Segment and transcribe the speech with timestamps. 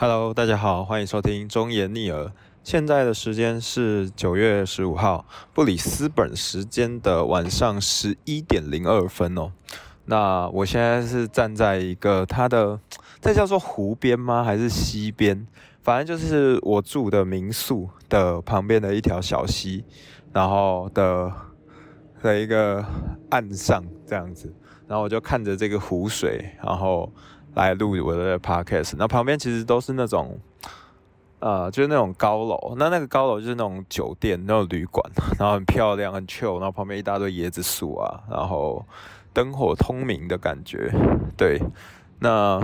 [0.00, 2.30] Hello，大家好，欢迎收听忠言逆耳。
[2.62, 9.50] 现在的时间是九月十五号布里斯本时间的晚上十一点零二分哦。
[10.04, 12.78] 那我现在是站在一个它的，
[13.20, 14.44] 这叫做湖边吗？
[14.44, 15.44] 还是溪边？
[15.82, 19.84] 反正就是我住的民宿的旁边的一条小溪，
[20.32, 21.32] 然后的
[22.22, 22.84] 的一个
[23.30, 24.54] 岸上这样子，
[24.86, 27.12] 然后我就看着这个湖水，然后。
[27.54, 30.38] 来录我的 podcast，那旁边其实都是那种，
[31.40, 35.04] 呃，就是那种高楼，那那个高楼就是那种酒店、那种旅馆，
[35.38, 38.84] 然后很漂亮、很 chill，然后旁边一大堆椰子树啊，然后
[39.32, 40.92] 灯火通明的感觉。
[41.36, 41.60] 对，
[42.20, 42.60] 那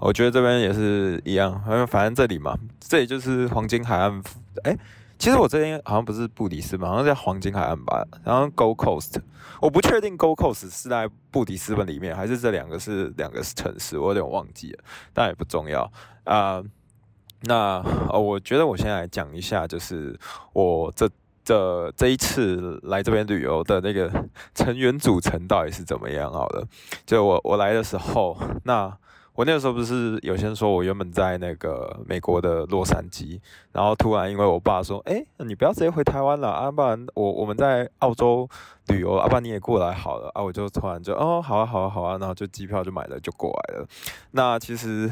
[0.00, 4.22] 我觉得这边也是一样，反正反正这里嘛，这里就是黄金海岸，
[4.64, 4.76] 哎。
[5.18, 8.04] 其实我这边好像不是布里斯本，好像在黄金海岸吧。
[8.24, 9.20] 然后 Gold Coast，
[9.62, 14.84] 我不确定 GoCOS 是在布迪斯本里面，还是这两个是两个城市，我有点忘记了，
[15.14, 15.90] 但也不重要
[16.24, 16.60] 啊。
[17.42, 17.80] 那
[18.10, 20.18] 呃，我觉得我先来讲一下，就是
[20.52, 21.08] 我这
[21.44, 24.10] 这这一次来这边旅游的那个
[24.52, 26.66] 成员组成到底是怎么样好了。
[27.06, 28.98] 就我我来的时候，那。
[29.34, 33.40] 我那个时候不是有些人说我原本在那个美国的洛杉矶，
[33.72, 38.46] 然后突然因为我爸说，哎，你不要直接回台湾了，啊，不然我我们在澳洲
[38.88, 43.88] 旅游，啊，不然你也过来好了，啊，我就突然就，哦，好啊，好啊，好啊，然后就机票就买了就过来了。
[44.32, 45.10] 那其实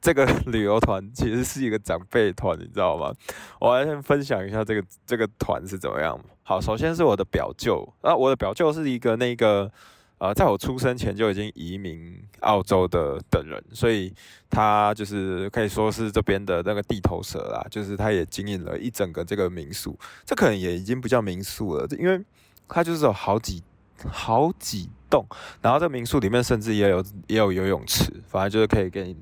[0.00, 3.12] 这个旅游团其实是一个长辈团，你知道吗？
[3.60, 6.18] 我来先分享一下这个这个团是怎么样。
[6.42, 9.70] 好，首先是我的表舅，啊，我的表舅是一个那个。
[10.18, 14.14] 呃，在我出生前就已经移民澳洲的的人，所以
[14.48, 17.66] 他就是可以说是这边的那个地头蛇啦。
[17.68, 22.24] 就是他也经营了一整个这个民宿，这可能也已经不叫民宿了，因为
[22.68, 23.62] 他就是有好几
[24.06, 25.26] 好几栋，
[25.60, 29.16] 然后这民宿里面甚至也有也有游泳池，反正就是可以给你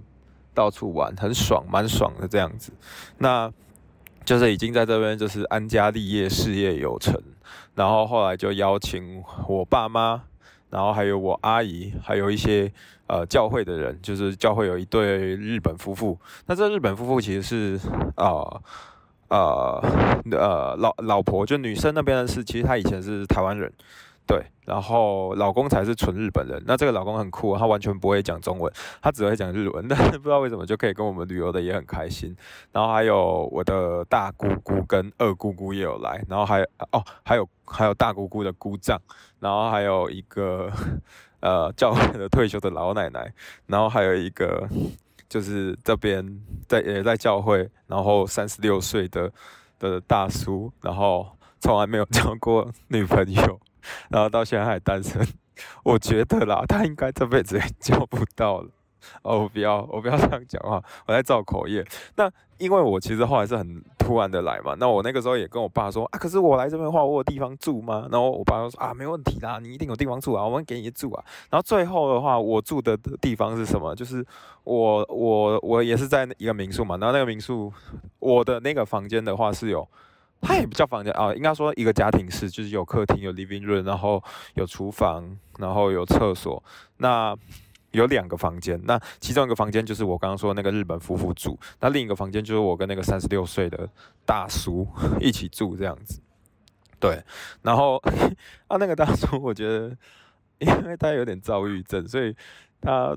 [0.54, 2.70] 到处玩，很爽，蛮爽的这样子。
[3.18, 3.50] 那
[4.24, 7.20] 就是已经在这边就是安家立业，事业有成，
[7.74, 10.24] 然后后来就邀请我爸妈。
[10.72, 12.72] 然后还有我阿姨，还有一些
[13.06, 16.18] 呃教会的人，就是教会有一对日本夫妇。
[16.46, 18.58] 那这日本夫妇其实是啊
[19.28, 19.84] 呃
[20.30, 23.70] 呃老老婆，就女生那边的是，其实她以前是台湾人。
[24.26, 26.58] 对，然后老公才是纯日本人。
[26.66, 28.72] 那这个老公很酷，他完全不会讲中文，
[29.02, 29.86] 他只会讲日文。
[29.86, 32.34] 但是不知道为什么就可以跟我们旅游的也很开心。
[32.72, 38.98] 然后还有我的大姑姑跟二姑姑也有来，然后还哦还有还有大姑姑的姑丈，
[39.40, 40.72] 然后还有一个
[41.40, 43.30] 呃教会的退休的老奶奶，
[43.66, 44.66] 然后还有一个
[45.28, 49.30] 就是这边在也在教会，然后三十六岁的
[49.78, 51.26] 的大叔，然后
[51.60, 53.60] 从来没有交过女朋友。
[54.10, 55.26] 然后到现在还单身，
[55.84, 58.68] 我觉得啦，他应该这辈子也交不到了。
[59.22, 61.84] 哦，我不要，我不要这样讲话，我在造口业。
[62.14, 68.06] 那因为我其实后来是很突然的来嘛，那我那个时候也跟我爸说啊，可是我来这边的话，我有地方住吗？
[68.12, 71.24] 然后我爸就说啊，没问题啦，你一定有地方住啊，我们给你住啊。
[71.50, 73.92] 然后最后的话，我住的地方是什么？
[73.96, 74.24] 就是
[74.62, 77.72] 我我我也是在一个民宿嘛，然后那个民宿，
[78.20, 79.86] 我的那个房间的话是有。
[80.42, 84.22] 它也不叫房间啊，应该说一个家庭式，就是有客厅、有 living room，然后
[84.54, 86.62] 有厨房，然后有厕所。
[86.96, 87.34] 那
[87.92, 93.88] 有两个房间，那其中一个房间就是我刚刚说那个日本夫妇住，那另一个房间就是我跟那个三十六岁的
[94.26, 94.86] 大叔
[95.20, 96.20] 一起住这样子。
[96.98, 97.22] 对，
[97.62, 97.96] 然后
[98.66, 99.96] 啊，那个大叔我觉得，
[100.58, 102.34] 因为他有点躁郁症，所以
[102.80, 103.16] 他。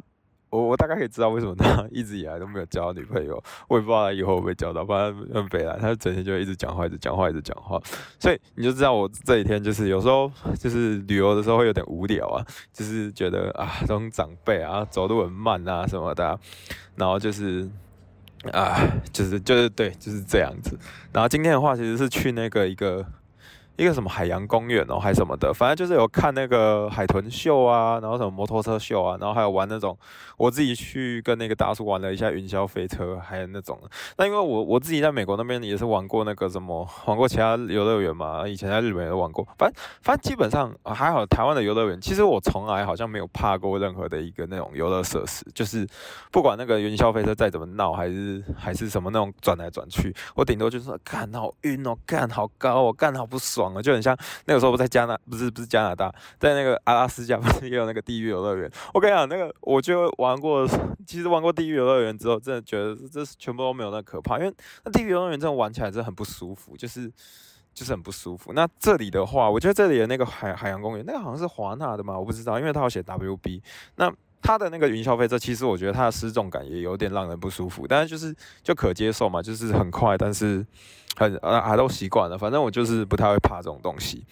[0.55, 4.85] 我我大概可以知道为什么他 一直以来都没有交女朋友，我也不知道他以后会不会交到。
[4.85, 7.81] 反正很北来，他整天就一直讲话，一直讲话，一直讲话。
[8.19, 16.39] 所以你就知道我这几天就是有时候就是旅游的时候会有点无聊啊，就是觉得啊这种长辈啊走路很慢啊什么的，
[16.95, 17.69] 然后就是
[18.51, 18.79] 啊
[19.11, 20.77] 就是就是对就是这样子。
[21.11, 23.05] 然后今天的话其实是去那个一个。
[23.77, 29.97] 一个什么海洋公园哦，还什么的，反正就是有看那个海豚秀啊，然后什么摩托车秀啊，然后还有玩那种，
[30.37, 33.77] 我自己去跟那个大叔玩了一下云霄飞车，还有那种。
[34.17, 39.45] 那因为我我自己在美国那边也是玩过那个什么，玩过其他游乐园嘛，以前在日本也玩过。
[39.57, 45.85] 反正反正基本上还好，台湾的游乐园其实我从来好像没有怕过任何的一个那种游乐设施，就是
[46.31, 53.64] 不管那个云霄飞车再怎么闹，还是还是什么那种转来转去，我顶多就是说干好晕哦，干好高哦，干好不爽。
[53.81, 58.69] 就很像那个时候不在加拿不是不是加拿大，在那个阿拉斯加不是也有那个地狱游乐园？
[58.93, 60.67] 我跟你讲，那个我就玩过，
[61.07, 64.53] 其实玩过地狱游乐园之后，真的觉得这全部都没有那可怕，因为
[64.83, 67.11] 那地狱游乐园真的玩起来真的很不舒服，就是
[67.73, 68.53] 就是很不舒服。
[68.53, 73.61] 那这里的话，我觉得这里的那个海海洋公园，那个好像是华纳的嘛，我不知道，因为它有写 WB。
[73.97, 74.11] 那
[74.41, 80.63] 它的那个云霄飞车，其实我觉得它的失重感也有点让人不舒服，但是就是就可接受嘛，就是很快，但是
[81.15, 84.25] 很啊还都习惯了，反正我就是不太会怕这种东西。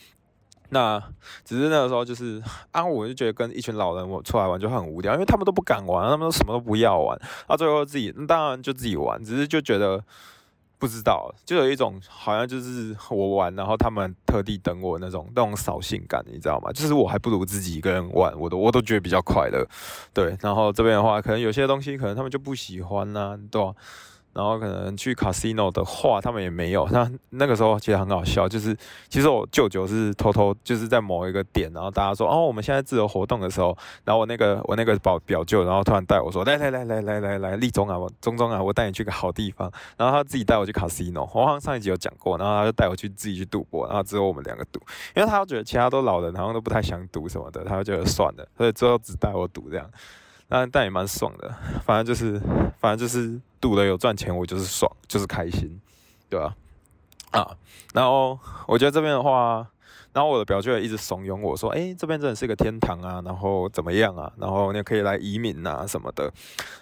[0.70, 1.02] 那
[1.46, 2.42] 只是那个时候就是
[2.72, 10.04] 啊，我就觉得跟一群老人我出来玩就很无聊，因为他们都不敢玩，他们都什么都不要玩，到最后自己当然就自己玩，只是就觉得。
[10.80, 16.74] 不知道，就有一种好像就是我玩，然后他们特地等我那种那种扫兴感，你知道吗？
[16.74, 19.66] 就是我还不如自己一个人玩，我都我都觉得比较快乐。
[20.14, 23.74] 对，然后这边的话，可能有些东西可能他们就不喜欢呐，对吧？
[24.34, 26.88] 然后可能去 casino 的话，他们也没有。
[26.92, 28.76] 那那个时候其实很好笑，就是
[29.08, 39.72] 其实我舅舅是偷偷就是在某一个点，然后大家说哦，我们现在自由活动的时候，然后我那个我那个表表舅，然后突然带我说来来来来来来来，立中啊，我中中啊，我带你去个好地方。
[39.98, 44.80] 然后他自己带我去 casino，我好像上一集有讲过，然后他就带我去自己去赌博，然后只有我们两个赌，
[45.16, 49.88] 因为他觉得其他都老人，好像都不太想赌什么的，他就觉得算了，所以最后只带我赌这样。
[50.54, 51.52] 但但也蛮爽的，
[51.84, 52.40] 反正就是，
[52.78, 55.82] 反正就是赌的有赚钱，我就是爽，就是开心，
[56.30, 56.56] 对吧？
[57.32, 57.58] 啊，
[57.92, 59.68] 然后我觉得这边的话。
[60.14, 64.32] 然后我的表舅也一直怂恿我说：“哎，这边真的是个天堂啊，然后怎么样啊？
[64.38, 66.32] 然后你可以来移民啊什么的。”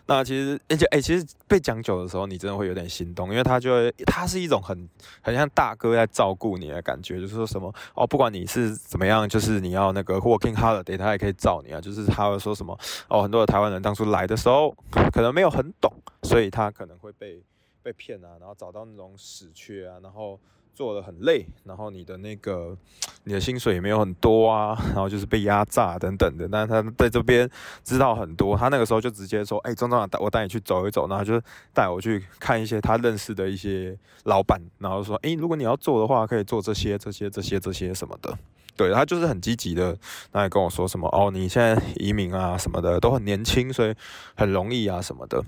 [0.06, 4.88] 那其实，而且哎，其实被讲久的时候，你真的会有点心动，因为他就会，他是一种很
[5.22, 11.80] 很像大哥在照顾你的感觉，就是说什么哦，不管你是怎么样，就是你要那个 working holiday，他也可以照你啊。
[11.80, 14.76] 就是他会说什么哦，很多的台湾人当初来的时候
[15.14, 15.90] 可能没有很懂，
[16.24, 17.42] 所以他可能会被
[17.82, 20.38] 被骗啊，然后找到那种死缺啊，然后。
[20.82, 22.76] 做的很累，然后你的那个
[23.26, 26.50] 你的薪水也没有很多啊， 然后就是被压榨等等的。
[26.52, 27.48] 但是他在这边
[27.84, 31.40] 知道很多，他那个时候就直接说：“哎，钟总，带我带你去走一走。”然后就
[31.72, 38.36] 带我去看一些他认识的一些老板，然后说：“哎，如果你要做的话，可以做这些、这些、这些、这些什么的。”
[38.76, 39.96] 对他就是很积极的，
[40.32, 43.94] 那也跟我说什么：“哦，你现在移民啊什么的都很年轻，所以
[44.36, 45.44] 很容易啊什么的。”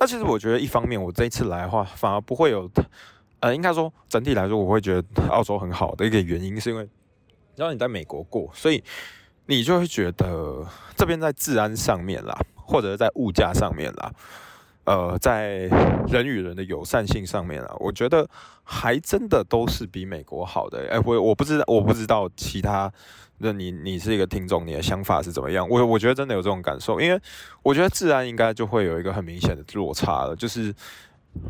[0.00, 2.70] 那其实我觉得一方面，我这一次来的话，反而不会有。
[3.40, 6.84] 呃，应该说整体来说，我会觉得澳洲很好的一个原因，是因为
[7.54, 8.82] 只要你在美国过，所以
[9.44, 10.66] 你就会觉得
[10.96, 14.10] 这边在治安上面啦，或者在物价上面啦，
[14.84, 15.68] 呃，在
[16.08, 18.26] 人与人的友善性上面啊，我觉得
[18.64, 20.88] 还真的都是比美国好的。
[20.90, 22.90] 哎，我我不知道，我不知道其他
[23.38, 25.68] 那你你是一个听众，你的想法是怎么样？
[25.68, 27.20] 我我觉得真的有这种感受，因为
[27.62, 30.74] 我觉得治安应该就会有一个很明显的落差了，就是。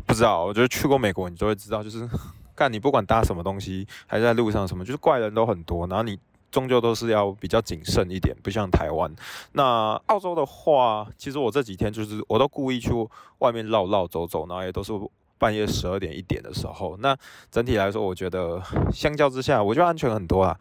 [0.05, 2.07] 不知道，我觉得去过美国，你就会知道，就是
[2.55, 6.17] 看你不管搭什么东西，还是在路上什么，就是怪人都很多，然后你
[6.49, 9.13] 终究都是要比较谨慎一点，不像台湾。
[9.51, 12.91] 那澳洲的话，其实我这几天就是我都故意去
[13.39, 14.93] 外面绕绕走走，然后也都是
[15.37, 16.97] 半夜十二点一点的时候。
[16.97, 17.15] 那
[17.51, 18.61] 整体来说，我觉得
[18.91, 20.57] 相较之下，我觉得安全很多啦，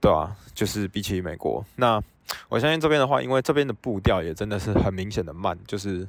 [0.00, 0.36] 对吧？
[0.54, 2.00] 就是比起美国，那
[2.48, 6.06] 我相信这边的话，因为这边的步调也真的是很明显的慢，就是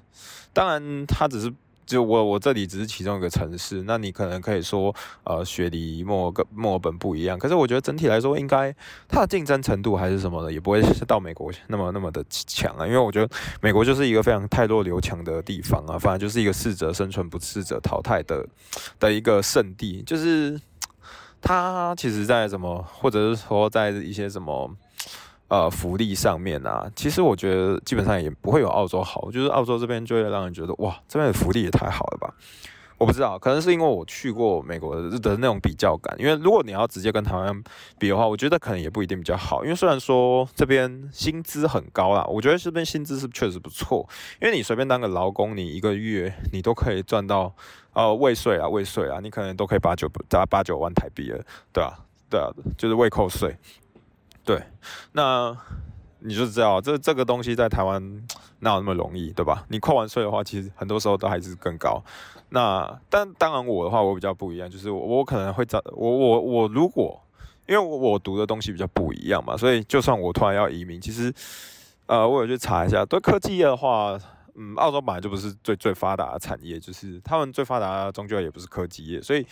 [0.54, 1.52] 当然它只是。
[1.92, 4.96] 就我我这里只是其中一个城市，那你可能可以说，
[5.26, 7.38] 呃，雪梨、墨尔墨尔本不一样。
[7.38, 8.74] 可是我觉得整体来说，应该
[9.10, 12.88] 它的竞争程度还是什么的，也不会到美国那么那么的强啊。
[12.88, 13.30] 因为我觉得
[13.60, 18.48] 美国就是一个非常太弱留强的地方啊，反正就是一个适者生存，不适者淘汰的
[18.98, 20.02] 的一个圣地。
[20.04, 20.58] 就是
[21.42, 24.74] 它其实，在什么，或者是说在一些什么。
[25.52, 32.34] 呃，福利上面啊，其实我觉得基本上也不会有澳洲好，就是澳洲这边就会让人觉得哇，这边的福利也太好了吧？
[32.98, 36.16] 我不知道，可能是因为我去过美国的那种比较感。
[36.18, 37.64] 因为如果你要直接跟台湾
[38.00, 39.66] 比的话，我觉得可能也不一定比较好。
[39.66, 44.08] 因为虽然说这边薪资很高啦，我觉得这边薪资是确实不错。
[44.42, 47.54] 因为你随便当个劳工，你一个月你都可以赚到
[47.92, 51.92] 呃未税啊，未税啊，你可能都可以八九八八九万台币了，对啊，
[52.30, 52.48] 对啊，
[52.78, 53.54] 就是未扣税。
[54.44, 54.62] 对，
[55.12, 55.56] 那
[56.20, 58.02] 你就知道这这个东西在台湾
[58.60, 59.64] 哪有那么容易，对吧？
[59.70, 62.04] 你扣完税的话，其实很多时候都还是更高。
[62.50, 67.22] 那但当然我的话，我比较不一样，就是我我可能会找我我我如果
[67.68, 71.34] 因为我我读的东西比较不一样嘛，所以就算我突然要移民，其实
[72.08, 74.20] 呃我有去查一下，对科技业的话，
[74.56, 79.46] 嗯，澳洲本来就不是最最发达的产业，就是他们最发达终究也不是科技业，所以。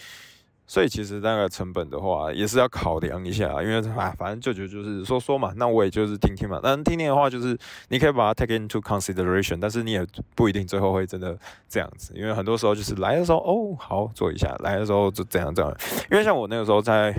[0.69, 6.59] 所以其实那个成本的话，也是要考量一下，因为啊，反正舅舅就是说说嘛，那我也就是听听嘛。
[6.61, 7.57] 那听听的话，就是
[7.87, 11.35] 你可以把它 take into consideration，但是你也不一定最后会真的
[11.67, 15.75] 这样子，因为很多时候就是来的时候哦，好做一下，来的时候就这样这样。
[16.11, 17.11] 因为像我那个时候在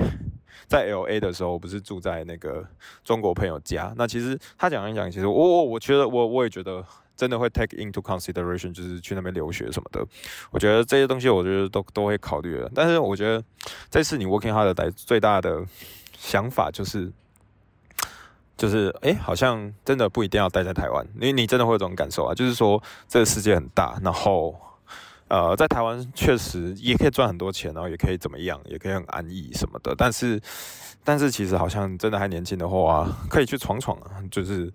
[0.69, 2.65] 在 L A 的时候，我不是住在那个
[3.03, 6.85] 中国朋友家，那其实他讲一讲，其实我我我觉得我我也觉得。
[7.21, 10.03] 真的会 take into consideration，就是去那边留学什么的。
[10.51, 12.73] 我觉得这些东西，我觉得都都会考虑的。
[12.75, 13.45] 但是我觉得
[13.91, 15.63] 这次你 working hard 的最大的
[16.17, 17.13] 想法就是，
[18.57, 24.59] 就是哎，好像真的不一定要待在台湾，因为你真的会有这种感受啊，就是说这个世界很大，然后
[25.29, 30.41] 呃，在台湾确实也可以赚很多钱，然后也可以怎么样，也可以很安逸什么的，但是
[31.05, 34.73] 但是其实好像真的还年轻的话，可以去闯闯啊，就是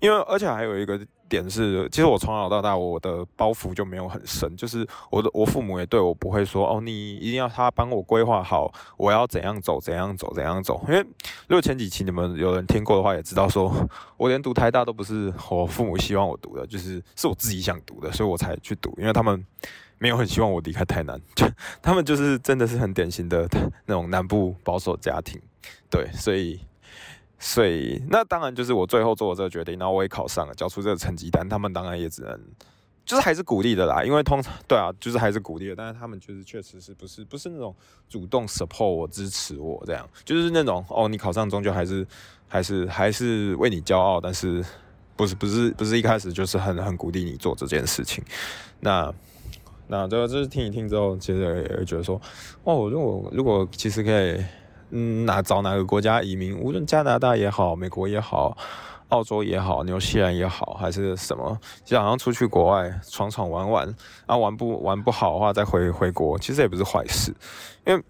[0.00, 1.00] 因为而且还有一个。
[1.30, 10.82] 点是，其实我从小到大，我的包袱就没有很深，就是我的我父母也对我不会说哦，你一定要他帮我规划好，我要怎样走，怎样走，怎样走。
[10.88, 11.00] 因为
[11.46, 13.70] 如果前几期你们有人听过的话，也知道说
[14.16, 18.90] 我连读台大都不是我父母希望我读的，就是是我自己想读的，所以我才去读。
[18.96, 19.44] 因为他们
[19.98, 21.46] 没有很希望我离开台南，就
[21.82, 23.46] 他们就是真的是很典型的
[23.84, 25.38] 那种南部保守家庭，
[25.90, 26.58] 对，所以。
[27.40, 32.40] 所以，那当然就是我最后做的这个决定，然后我也考上了，交出这个成绩单，他们当然也只能，
[33.06, 37.72] 就是还是鼓励的啦，因为通常对啊，就是还是鼓励的，但是他们就是确实是不是不是那种
[38.08, 42.04] 主动 support 我支持我这样，就是那种哦，你考上终究还是
[42.48, 44.64] 还是还是为你骄傲，但是
[45.14, 48.24] 不是不是不是一开始就是很很鼓励你做这件事情，
[48.80, 49.14] 那
[49.86, 51.38] 那这个就是听一听之后，其实
[51.70, 52.20] 也会觉得说，
[52.64, 54.44] 哦，如果如果其实可以。
[54.90, 56.58] 嗯，哪找哪个国家移民？
[56.58, 58.56] 无论加拿大也好，美国也好，
[59.08, 63.86] 澳洲也好，纽西兰也好，还是什么，就好像出去国外闯闯玩玩，
[64.26, 67.34] 然后玩不玩不好的话，再回回国，其实也不是坏事。
[67.86, 68.02] 因为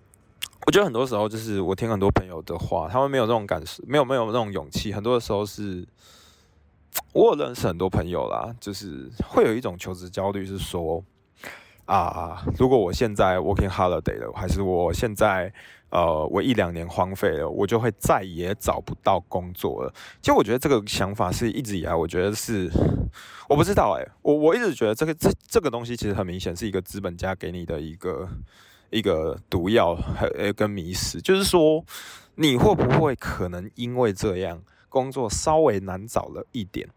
[0.66, 4.92] 我觉得很多时候，就是我听很多朋友的话，他们没有这种感受，没有没有那种勇气。
[4.92, 5.87] 很多的时候是，
[7.12, 11.02] 我有认识很多朋友啦，就是会有一种求职焦虑，是说。
[11.87, 15.50] 啊，如果我现在 working holiday 了，还是我现在
[15.90, 19.92] 呃，我一两年荒废了，我就会再也找不到工作了。
[20.21, 22.71] 其实我觉得这个想法是一直以来，我觉得是
[23.49, 28.28] 我不知道哎，我我一直觉得这个这这个东西其实很明显是一个资本家给你的一个
[28.90, 31.85] 一个毒药和跟迷失，就是说
[32.35, 36.88] 你会不会可能因为这样工作稍微难找了一点。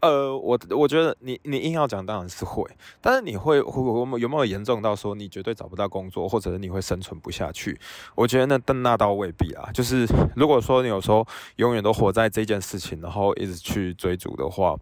[0.00, 2.64] 呃，我我觉得你你硬要讲当然是会，
[3.00, 7.78] 但是你会会会有没有严重到说你绝对找不到工作，或者是你会生存不下去？
[8.14, 9.68] 我觉得那但那倒未必啊。
[9.72, 11.26] 就是如果说你有时候
[11.56, 14.76] 永远都活在这件事情，然后一直去追逐的话，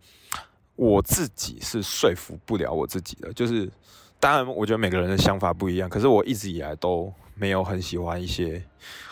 [0.75, 3.33] 我自己是说服不了我自己的。
[3.33, 3.71] 就是
[4.21, 7.13] 当然，我觉得每个人的想法不一样，可是我一直以来都。
[7.37, 8.63] 没有很喜欢一些，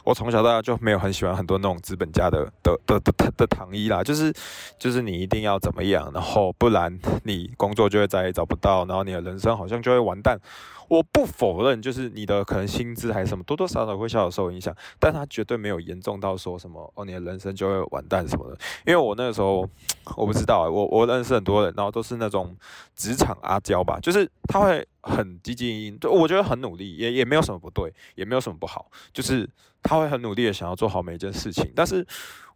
[0.02, 4.32] 我从小到大就没有很喜欢很多那种资本家的的的的的糖衣啦，就是
[4.78, 10.38] 就是你一定要怎么样，然后不然你工作就会再也找不到，然后你的人生好像就会完蛋。
[10.86, 18.58] 我不否认，就是你的可能薪资还是什么，多多少少会小小受影响，但他绝对没有严重到说什么哦，你的人生就会完蛋什么的。
[18.86, 19.66] 因为我那个时候
[20.14, 22.54] 我不知道，我我认识很多人，然后都是那种
[22.94, 29.48] 职场阿娇吧，就是他会很积极，对我觉得很努力，也也没有什么不对，也没有什么不好，就是
[29.82, 31.72] 他会很努力的想要做好每一件事情。
[31.74, 32.06] 但是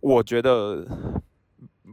[0.00, 0.87] 我觉得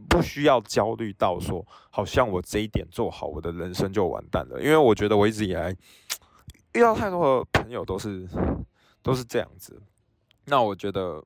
[0.08, 4.60] 不需要焦虑到说，好像我这一点做好，我的人生就完蛋了。
[4.60, 5.76] 因为我觉得我一直以来。
[6.72, 8.28] 遇到太多的朋友都是
[9.02, 9.80] 都是这样子，
[10.44, 11.24] 那我觉得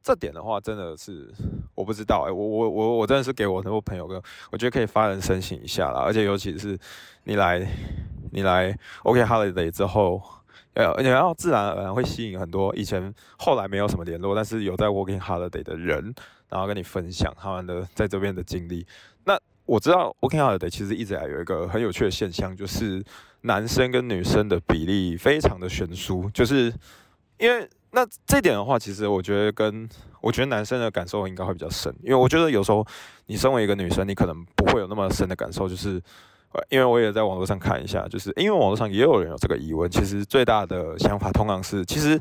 [0.00, 1.28] 这点的话真的是
[1.74, 6.78] 我不知道哎，我我我我真的是给我很多朋友跟，我觉得可以发人深省一下啦，而且尤其是
[7.24, 7.66] 你来
[8.30, 10.22] 你来 OK Holiday 之后，
[10.76, 16.14] 呃，然后自然而然会吸引很多以前后来没有什么联络，但是有在 Working Holiday 的人，
[16.48, 18.86] 然后跟你分享他们的在这边的经历。
[19.24, 23.02] 那我知道 Working Holiday 其实一直来有一个很有趣的现象，就是。
[23.42, 26.72] 男生跟女生的比例非常的悬殊，就是
[27.38, 29.88] 因为那这点的话，其实我觉得跟
[30.20, 32.84] 我觉得男生的感受应该会比较深，因为我觉得有时候
[33.26, 36.02] 你身为一个女生，你可能不会有那么深的感受，就是
[36.68, 42.20] 因为我也在网络上看一下，就是因为网络上也有人有这个疑问，其实最大的想法通常是其实。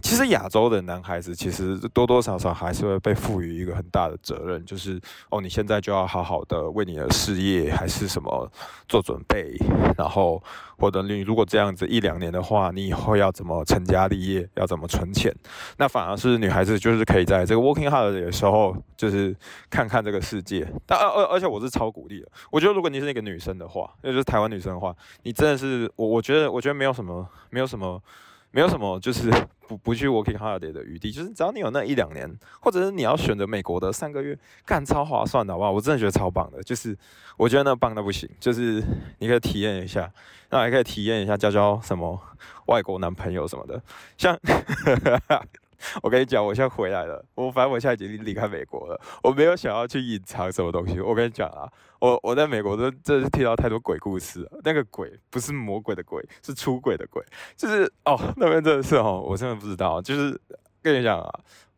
[0.00, 8.50] 其实亚洲的男孩子其实多多少少还是会被赋予一个很大的责任，就是哦，你现在就要好好的为你的事业还是什么
[8.88, 9.54] 做准备，
[9.98, 10.42] 然后
[10.78, 15.30] 或者你如果这样子一两年的话，你以后要怎么成家立业，要怎么存钱？
[15.76, 19.36] 那反而是女孩子就是可以在这个 working hard 的时候，就是
[19.68, 20.66] 看看这个世界。
[20.86, 28.02] 但而而而且我是超鼓励的，我觉得如果你是一个女生的话，那就是台湾女生的话，你真的是我我觉得我觉得没有什么没有什么。
[28.54, 29.30] 没有什么，就是
[29.72, 35.70] 不不去 working holiday 的余地，就是只要你有那一两年，或者是你要选择美国的三个月，干超划算的，好不好？
[35.70, 36.96] 我真的觉得超棒的，就是
[37.36, 38.82] 我觉得那棒的不行，就是
[39.18, 40.12] 你可以体验一下，
[40.50, 42.20] 那还可以体验一下交交什么
[42.66, 43.82] 外国男朋友什么的，
[44.18, 44.38] 像。
[46.02, 47.24] 我跟你讲，我现在回来了。
[47.34, 49.00] 我反正我现在已经离开美国了。
[49.22, 51.00] 我没有想要去隐藏什么东西。
[51.00, 51.70] 我跟你讲啊，
[52.00, 54.48] 我我在美国都真是听到太多鬼故事。
[54.64, 57.22] 那个鬼不是魔鬼的鬼，是出轨的鬼。
[57.56, 60.00] 就是哦，那边真的是哦，我真的不知道。
[60.00, 60.40] 就是
[60.82, 61.30] 跟你讲啊，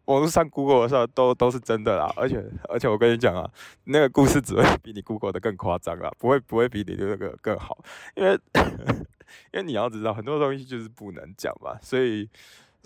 [0.06, 3.50] 网络上 Google 的时候都都是真的啦，而且而且我跟你讲啊，
[3.84, 7.78] 那个故事只会比你 Google 的更夸张啦，不会不会比你的那个更好，
[8.14, 8.38] 因为
[9.52, 12.28] 因为你要知道很多东西就是不能讲嘛，所以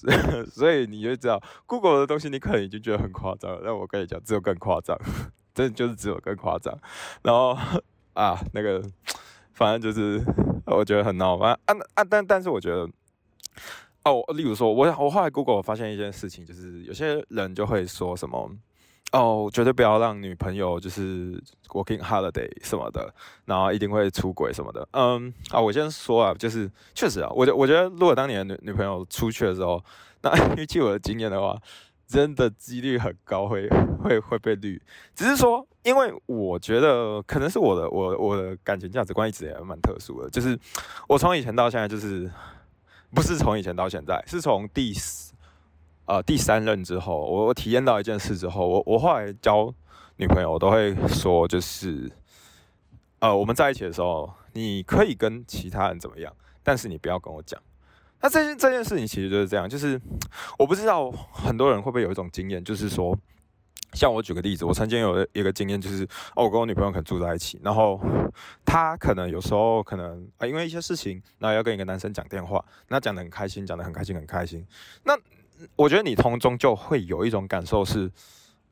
[0.52, 4.96] 所以你就知道 Google 的东西你可能已经觉得很夸张了，但我跟你讲只有更夸张，
[5.54, 6.78] 真的就是只有更夸张，
[7.22, 7.56] 然后
[8.14, 8.82] 啊那个
[9.54, 10.22] 反正就是
[10.66, 12.88] 我觉得很闹翻啊啊但但是我觉得。
[14.04, 18.50] 哦，例如说，我我后来 Google 发现一件事情，就是有些人就会说什么，
[19.12, 21.32] 哦，绝对不要让女朋友就是
[21.68, 23.12] working holiday 什么的，
[23.46, 24.86] 然后一定会出轨什么的。
[24.92, 29.82] 嗯，啊，我先说啊，就是确实啊，我觉我觉得如果当你的女女朋友出去的时候，
[30.20, 31.56] 那 依据我的经验的话，
[32.06, 33.68] 真的几率很高会
[34.02, 34.80] 会会被绿。
[35.14, 40.58] 只是说，因为我觉得可能是我的我我的感情价值观一直也蛮特殊的，就是
[41.08, 42.30] 我从以前到现在就是。
[43.10, 44.92] 不是从以前到现在，是从第
[46.08, 49.72] 呃第三任之后，我我体验到一件事之后，我我后来交
[50.16, 52.10] 女朋友，我都会说，就是
[53.20, 57.60] 呃我们在一起的时候，你可以跟其他人怎么样，但是你不要跟我讲。
[58.20, 60.00] 那这件这件事情其实就是这样，就是
[60.58, 63.16] 我不知道很多人会不会有一种经验，就是说。
[63.94, 66.04] 像我举个例子，我曾经有一个经验，就是
[66.36, 67.98] 哦，我跟我女朋友可能住在一起，然后
[68.62, 74.62] 她可能有时候可能啊，因为一些事情，然后要跟一个男生讲电话，那讲得很开心，讲得很开心，很开心。
[75.04, 75.16] 那
[75.76, 78.10] 我觉得你从中就会有一种感受是，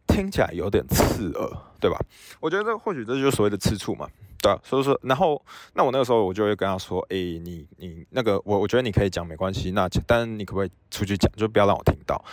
[0.07, 1.50] 听起来有点刺耳，
[1.81, 1.99] 对吧？
[2.40, 4.09] 我觉得这或许这就是所谓的吃醋嘛，
[4.40, 4.57] 对？
[4.62, 5.40] 所以说，然后
[5.75, 12.25] 那我那个时候我就会跟他说，哎，你你那个我我觉得你可以讲没关系，那但你可不可以出去讲，就不要让我听到。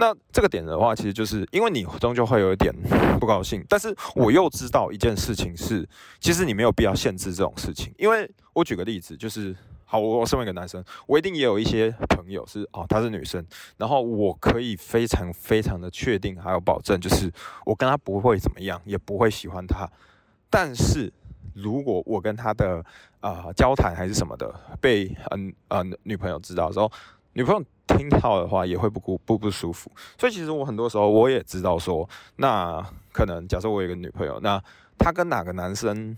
[0.00, 2.72] 那这个点的话，其实就是因为你终究会有一点
[3.18, 5.86] 不高兴，但是我又知道一件事情是，
[6.20, 7.92] 其实你没有必要限制这种事情。
[7.98, 9.54] 因为我举个例子，就是
[9.90, 13.42] 好，我我身为一个男生，我一定也有一些朋友是哦，她是女生，
[13.78, 17.32] 然后我可以非常非常的确定还有保证，就是
[17.64, 19.90] 我跟她不会怎么样，也不会喜欢她。
[20.50, 21.10] 但是
[21.54, 22.84] 如果我跟她的
[23.20, 26.92] 啊交谈还是什么的被嗯呃女朋友知道之后，
[27.32, 27.64] 女朋友。
[27.88, 34.62] 听到的话也会不不不不舒服，所以其实我很多时候我也知道说，那可能假设我有一个女朋友，那
[34.98, 36.14] 她跟哪个男生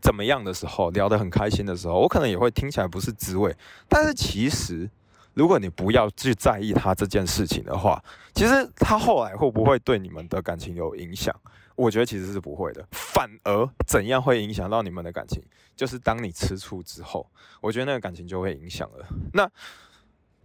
[0.00, 3.54] 怎么样的时候聊得很开心的时候，我可能也会听起来不是滋味。
[3.88, 4.88] 但是其实
[5.34, 8.02] 如果你不要去在意他这件事情的话，
[8.34, 11.34] 其实他后来会不会对你们的感情有影响？
[11.76, 15.42] 我觉得其实是不会的，反而怎样会影响到你们的感情？
[15.74, 17.26] 就是当你吃醋之后，
[17.60, 19.06] 我觉得那个感情就会影响了。
[19.32, 19.50] 那。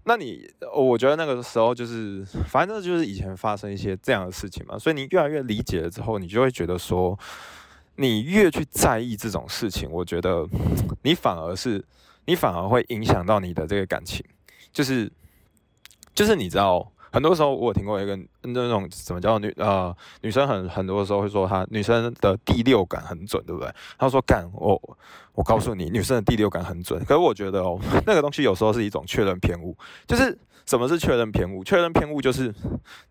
[0.08, 7.17] 那你，我觉得那个时候就是，反正就是以前发生一些这样的事情嘛，所以你越来越理解了之后，你就会觉得说，
[7.95, 10.47] 你越去在意这种事情，我觉得
[11.03, 11.84] 你反而是，
[12.25, 14.25] 你反而会影响到你的这个感情，
[14.71, 15.12] 就是，
[16.13, 16.91] 就是你知道。
[17.12, 23.73] 很多时候我听过一个那种怎么叫女呃女生很很多时候会说她女生的第六感很准，对不对？
[23.97, 24.97] 她说干我
[25.36, 27.00] 我告诉你，女生的第六感很准。
[27.06, 30.38] 可是我觉得哦，那个东西有时候是一种确认偏误，就是。
[30.65, 31.63] 什么是确认偏误？
[31.63, 32.52] 确认偏误就是，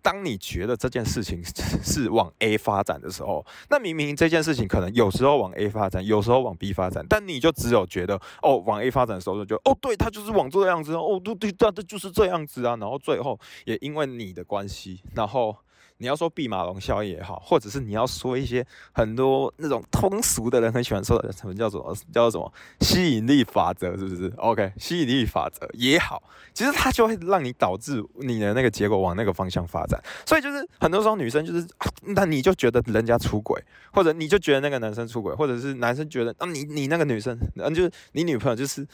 [0.03, 1.41] 当你觉得这件事情
[1.85, 15.57] 是往 A 发展的时候，那明明这件事情可能有时候往 A 发展，有时候往 B 发展，但你就只有觉得哦，往 A 发展的时候就觉得哦，对，他就是往这样子哦，对对，对，这就是这样子啊，然后最后也因为你的关系，然后。
[15.99, 26.21] 你要说弼马龙效应也好，或者是你要说一些很多那种通俗的人很喜欢说的什么叫做叫做什么吸引力法则，是不是？OK，吸引力法则也好，
[26.53, 30.03] 其实它就会让你导致你的那个结果往那个方向发展。
[30.27, 31.65] 所以就是很多时候女生就是，
[32.03, 38.85] 那你就觉得人家出轨，或者你就觉得那个男生出轨，或者是男生觉得啊你你那个女生，嗯就是你女朋友就是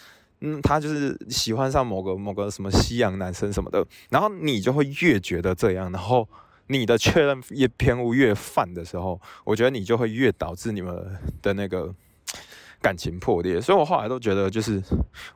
[0.41, 6.29] 嗯她就是喜欢上某个某个什么西洋男生什么的，然后你就会越觉得这样，然后。
[6.71, 10.95] 你的确认越偏误越泛的时候，我觉得你就会越导致你们
[11.43, 11.93] 的那个
[12.81, 13.61] 感情破裂。
[13.61, 14.81] 所以我后来都觉得，就是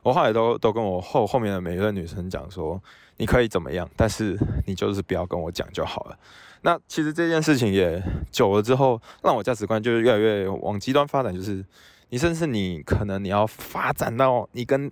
[0.01, 2.81] 我后来都都跟我后后面的每一个女生讲说，
[3.17, 6.17] 你可以怎么样，但是你就是不要跟我讲就好了。
[6.61, 11.63] 那其实这件事情也久了之后，让我价值观就是越来越往极端发展，就是
[12.11, 14.89] 你甚至你可能你要发展到你跟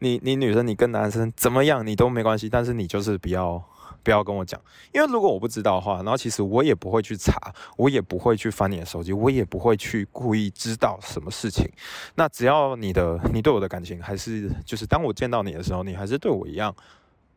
[0.00, 3.64] 你你女生你跟男生怎么样你都没关系，但是你就是不要。
[4.06, 4.60] 不要跟我讲，
[4.94, 7.34] 因为如果我不知道的话，然后其实我也不会去查，
[7.76, 11.68] 我也不会去翻你的手机，我也不会去故意知道什么事情。
[12.14, 16.72] 那只要你的你对我的感情还是就是当我见到你的时候，你还是对我一样，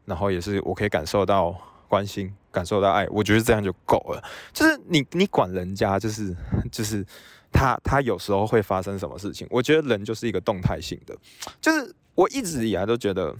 [0.05, 1.55] 然后也是我可以感受到
[1.87, 4.23] 关心，感受到爱，我觉得这样就够了。
[4.53, 6.37] 就是你你管人家，就是
[6.71, 7.03] 就是
[7.51, 11.17] 他他有时候会发生什么事情，我觉得人就是一个动态性的，
[11.59, 13.35] 就是我一直以来都觉得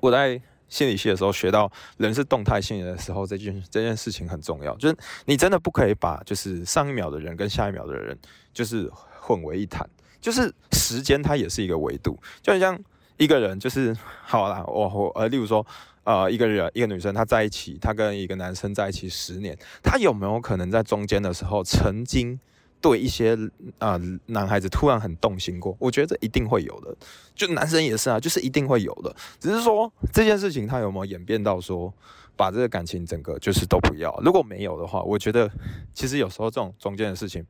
[0.00, 0.40] 我在。
[0.74, 8.18] 心理系的时候学到人是动态性的时候，这件这件事情很重要，就是你真的不可以把就是上一秒的人跟下一秒的人
[8.52, 9.88] 就是混为一谈，
[10.20, 12.76] 就是时间它也是一个维度，就很像
[13.18, 15.64] 一个人就是好啦，我我呃，例如说
[16.02, 22.40] 呃一个人一个女生她在一起，她跟一个男生在一起十年，她有没有可能在中间的时候曾经？
[22.84, 23.34] 对一些
[23.78, 26.94] 啊男孩子突然很动心过，我觉得这一定会有的，
[27.34, 29.16] 就男生也是啊，就是一定会有的。
[29.40, 31.90] 只是说这件事情他有没有演变到说
[32.36, 34.14] 把这个感情整个就是都不要？
[34.22, 35.50] 如果没有的话，我觉得
[35.94, 37.42] 其实有时候这种中间的事情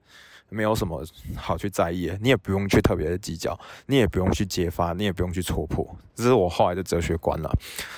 [0.49, 7.51] 没有什么好去在意，你也不用去特别的计较，你也不用去揭发，你也不用去戳破，这是我后来的哲学观了。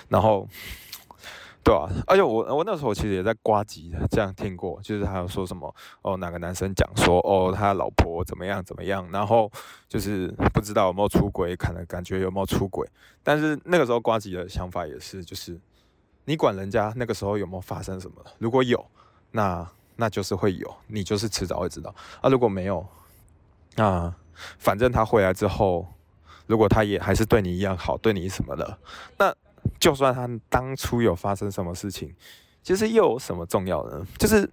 [0.08, 0.48] 然后。
[1.66, 9.50] 对啊，而且我我那时候其实也在刮机这样听过，就是他有说什么哦，哪个男生讲说哦，他老婆怎么样怎么样，然后
[9.88, 12.88] 就是不知道有没有出轨，可能感觉有没有出轨，
[13.24, 15.60] 但是那个时候刮机的想法也是，就是
[16.24, 18.86] 你管人家那个时候有没有发生什么，如果有，
[19.32, 22.86] 那那就是会有，你就是迟早会知道啊，如果没有，
[23.74, 24.14] 那
[24.56, 25.84] 反正他回来之后，
[26.46, 28.78] 如果他也还是对你一样好，对你什么的，
[29.18, 29.34] 那。
[29.86, 32.12] 就算他当初有发生什么事情，
[32.60, 34.04] 其实又有什么重要呢？
[34.18, 34.44] 就是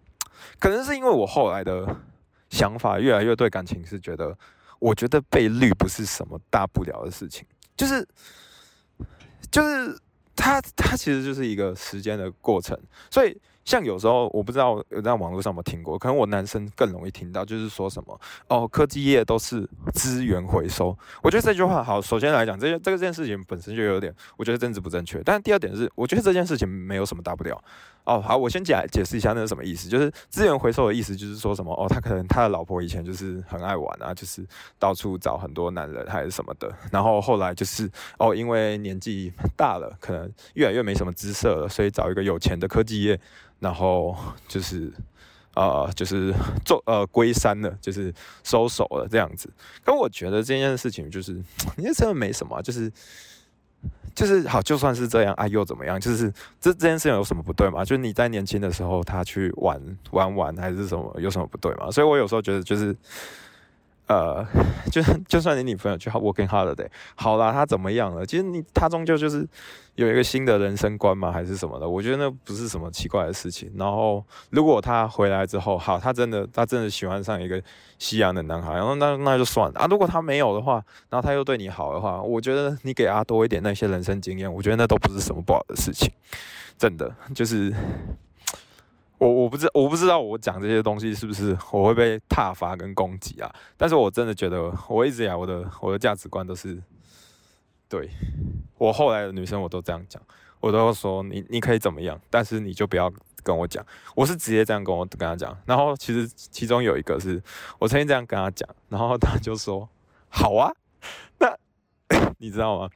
[0.59, 1.83] 可能是因为我后来的
[2.51, 4.37] 想法越来越对感情是觉得，
[4.77, 8.07] 我觉得被绿不是什么大不了的事情，就是
[9.49, 9.99] 就是
[10.35, 13.41] 他他其实就是一个时间的过程，所以。
[13.65, 20.97] 像有时候我不知道有在网络上有没有听过，可能我男生更容易听到，就是说什么哦，科技业都是资源回收。
[21.21, 25.21] 我觉得这句话好，首先来讲，这件这个这件事情本身就有点，我觉得政治不正确。
[25.23, 27.61] 但第二点是，我觉得这件事情没有什么大不了。
[28.05, 34.45] 哦，好，我先解解释一下那是什么意思，就是资源回收的意思，就是说什么哦，他可能他的老婆以前就是很爱玩啊，就是
[34.77, 43.19] 到处找很多男人还是什么的，然后后来就是哦，因为年纪大了，可能越来越没什么姿色了，所以找一个有钱的科技业。
[43.59, 44.13] 然后
[44.45, 44.91] 就是，
[45.55, 46.33] 呃，就是
[46.65, 48.13] 做呃归山了，就是
[48.43, 49.49] 收手了这样子。
[49.85, 51.31] 可我觉得这件事情就是，
[51.77, 52.91] 你这真的没什么，就是
[54.15, 55.99] 就是好，就算是这样，啊又怎么样？
[55.99, 57.83] 就是这这件事情有什么不对吗？
[57.83, 59.79] 就是你在年轻的时候他去玩
[60.11, 61.89] 玩玩还是什么，有什么不对吗？
[61.91, 62.95] 所以我有时候觉得就是。
[64.13, 64.45] 呃，
[64.91, 68.23] 就就算你女朋友去 working holiday，好啦，她怎么样了？
[68.25, 69.47] 其实你她终究就是
[69.95, 71.89] 有一个新的人生观嘛，还是什么的？
[71.89, 73.71] 我觉得那不是什么奇怪的事情。
[73.75, 77.61] 然后如果她回来之后，好，她真的她真的喜欢上一个
[77.97, 79.87] 西洋的男孩，然后那那就算了啊。
[79.89, 86.11] 如果她没有的话，然后他又对你好的话，我觉得你给他多一点那些人生经验，我觉得那都不是什么不好的事情。
[86.77, 87.73] 真的就是。
[89.23, 93.49] 我我不知我不知道我讲这些东西是不是我会被挞伐跟攻击啊？
[93.77, 96.83] 但是我真的觉得我一直以来我的我的价值观都是，
[97.87, 98.09] 对
[98.77, 100.21] 我后来的女生我都这样讲，
[100.59, 103.09] 我都说你你可以怎么样，但是你就不要
[103.43, 105.57] 跟我讲，我是直接这样跟我跟他讲。
[105.65, 107.41] 然后其实其中有一个是
[107.79, 109.87] 我曾经这样跟他讲，然后他就说
[110.27, 110.69] 好啊，
[111.39, 111.57] 那
[112.39, 112.89] 你知道吗？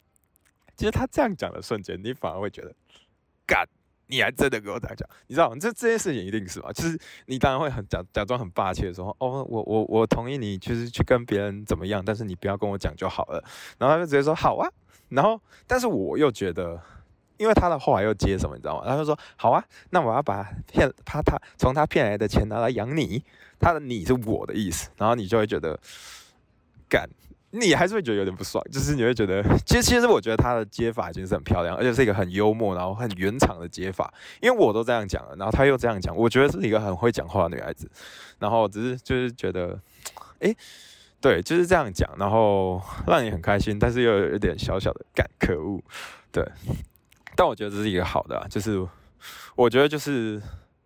[0.75, 2.75] 其实他这样讲的瞬间，你反而会觉得
[3.45, 3.65] 干。
[4.07, 5.57] 你还真的跟我这样讲，你知道吗？
[5.59, 6.71] 这这件事情一定是吧？
[6.71, 13.43] 就是你当然会很假假装很霸气的说，哦，我我我同意你，就是去跟别人怎么样，但是你不要跟我讲就好了。
[13.77, 14.69] 然后他就直接说好啊。
[15.09, 16.81] 然后，但是我又觉得，
[17.37, 18.83] 因为他的后来又接什么，你知道吗？
[18.87, 23.23] 他就说好啊，那我要把骗他他从他骗来的钱拿来养你，
[23.59, 25.79] 他的你是我的意思，然后你就会觉得
[26.89, 27.09] 干。
[27.51, 34.13] 你还是会觉得有点不爽，就是你会觉得， 其实其实我觉得他的接法已经是很漂亮，而且是一个很幽默，然后很圆场的接法。
[34.41, 37.89] 因为我都这样讲了，然后他又这样讲，我觉得是一个很会讲话的女孩子。
[38.37, 39.79] 然后只是就是觉得，
[40.41, 40.53] 哎，
[41.21, 45.81] 对，就是这样讲，然后让你很开心，但是又有一点小小的感可恶，
[46.31, 46.45] 对。
[47.35, 48.85] 但我觉得这是一个好的，就是
[49.55, 50.41] 我觉得就是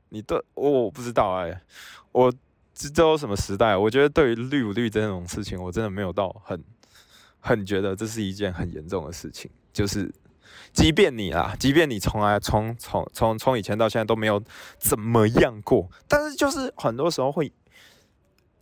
[0.10, 1.62] 你对我我不知道哎，
[2.12, 2.32] 我。
[2.74, 3.78] 这都什么时代？
[3.78, 6.64] 我觉得对于绿不绿这种事情，我真的没有到很
[7.40, 9.52] 很觉得这是一件很严重的事情。
[9.72, 10.12] 就是，
[10.74, 14.42] 即便你啊，即便你从来从从从从以前到现在都没有
[14.80, 17.52] 怎么样过，但是就是很多时候会，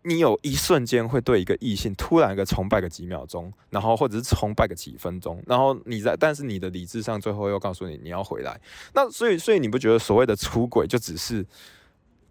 [0.03, 8.59] 你有一瞬间会对一个异性突然一个崇拜个几秒钟，然后或者是崇拜个几分钟，然后你在，但是你的理智上最后又告诉你你要回来。
[8.93, 11.45] 那所以所以你不觉得所谓的出轨就只是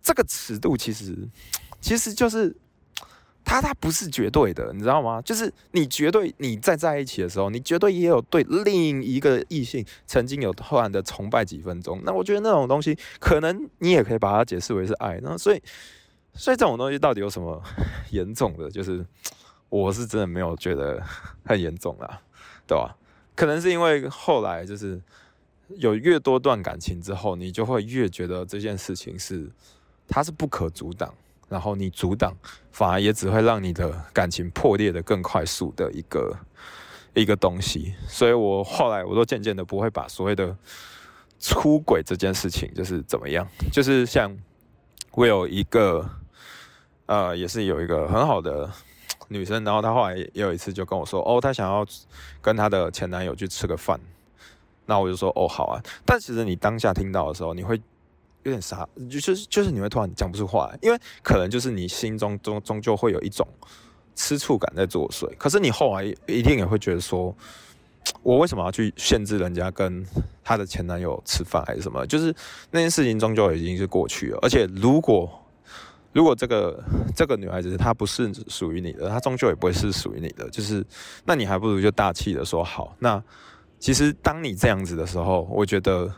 [0.02, 1.16] 这个尺度其实？
[1.80, 2.54] 其实就是，
[3.44, 5.22] 他他不是绝对的，你知道吗？
[5.22, 12.00] 就是你绝对你在在一起的时候，你绝对也有对另一个异性曾经有突然的崇拜几分钟。
[12.04, 15.18] 那我觉得那种东西，可能你也可以把它解释为是爱。
[15.22, 15.62] 那所以，
[16.34, 17.62] 所以这种东西到底有什么
[18.10, 18.70] 严重的？
[18.70, 19.04] 就是
[19.68, 21.02] 我是真的没有觉得
[21.44, 22.20] 很严重啦，
[22.66, 22.96] 对吧？
[23.34, 25.00] 可能是因为后来就是
[25.76, 29.48] 有越多段感情之后，你就会越觉得这件事情是
[30.08, 31.14] 它是不可阻挡，
[31.48, 32.34] 然后你阻挡
[32.70, 36.36] 反而也只会让你的感情破裂的更快速的一个
[37.14, 37.94] 一个东西。
[38.06, 40.56] 所以我后来我都渐渐的不会把所谓的
[41.40, 44.36] 出轨这件事情就是怎么样，就是像
[45.12, 46.08] 我有一个
[47.06, 48.70] 呃，也是有一个很好的
[49.28, 51.86] 女生，然后她后来也有一次就跟我说，哦，她想要
[52.40, 53.98] 跟她的前男友去吃个饭。
[54.86, 57.80] 那我就说哦好啊，但其实你当下听到的时候，你会
[58.44, 63.46] 有点傻，就是就是你会突然讲不出话来，因为可能就是你心中终终究会有一种
[64.14, 65.28] 吃醋感在作祟。
[65.36, 67.34] 可是你后来一定也会觉得说，
[68.22, 70.06] 我为什么要去限制人家跟
[70.42, 72.06] 她的前男友吃饭还是什么？
[72.06, 72.34] 就是
[72.70, 74.38] 那件事情终究已经是过去了。
[74.40, 75.30] 而且如果
[76.12, 76.82] 如果这个
[77.14, 80.48] 这个女孩子她不是属于你的，她终究也不会是属于你的。
[80.50, 80.84] 就是
[81.24, 83.22] 那你还不如就大气的说好那。
[83.80, 86.12] 其实，当你这样子的时候，我觉得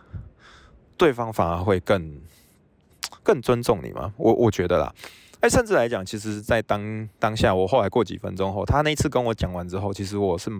[1.01, 2.21] 对方反而会更
[3.25, 4.13] 更尊重你嘛。
[4.19, 4.95] 我我觉得啦，
[5.41, 10.51] 哎，甚至来讲，其实，在当当下，我后来过几分钟后，他那次跟我讲完之后，其实我是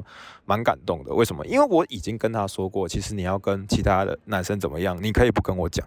[0.47, 1.13] 蛮感动的。
[1.13, 1.45] 为什么？
[1.47, 5.87] 因为我已经跟他说过，其实你要跟其他的男生怎么样，你可以不跟我讲，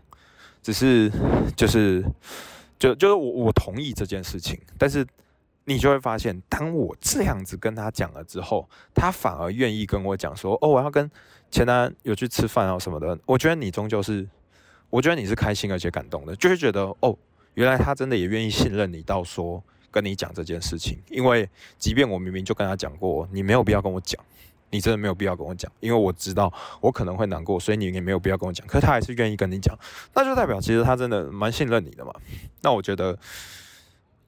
[0.61, 1.11] 只是
[1.57, 2.05] 就是
[2.77, 5.03] 就就是我我同意这件事情，但是。
[5.65, 11.09] 你就会发现，当我这样子跟他讲了之后，他反而愿意跟我讲说：“哦，我要跟
[11.49, 14.27] 前男友去吃饭啊什么的。”我觉得你终究是，
[14.93, 17.17] 我觉得你是开心而且感动的，就是觉得哦，
[17.55, 20.99] 原来他真的也愿意信任你到说跟你讲这件事情。
[21.09, 24.23] 因为即便我明明就跟他讲过，你没有必要跟我讲，
[24.69, 28.67] 你真的没有必要跟我讲，因为我知道我可能会难过，所以你也没有必要跟我讲。
[28.67, 29.75] 可是他还是愿意跟你讲，
[30.13, 32.13] 那就代表其实他真的蛮信任你的嘛。
[32.61, 33.17] 那我觉得。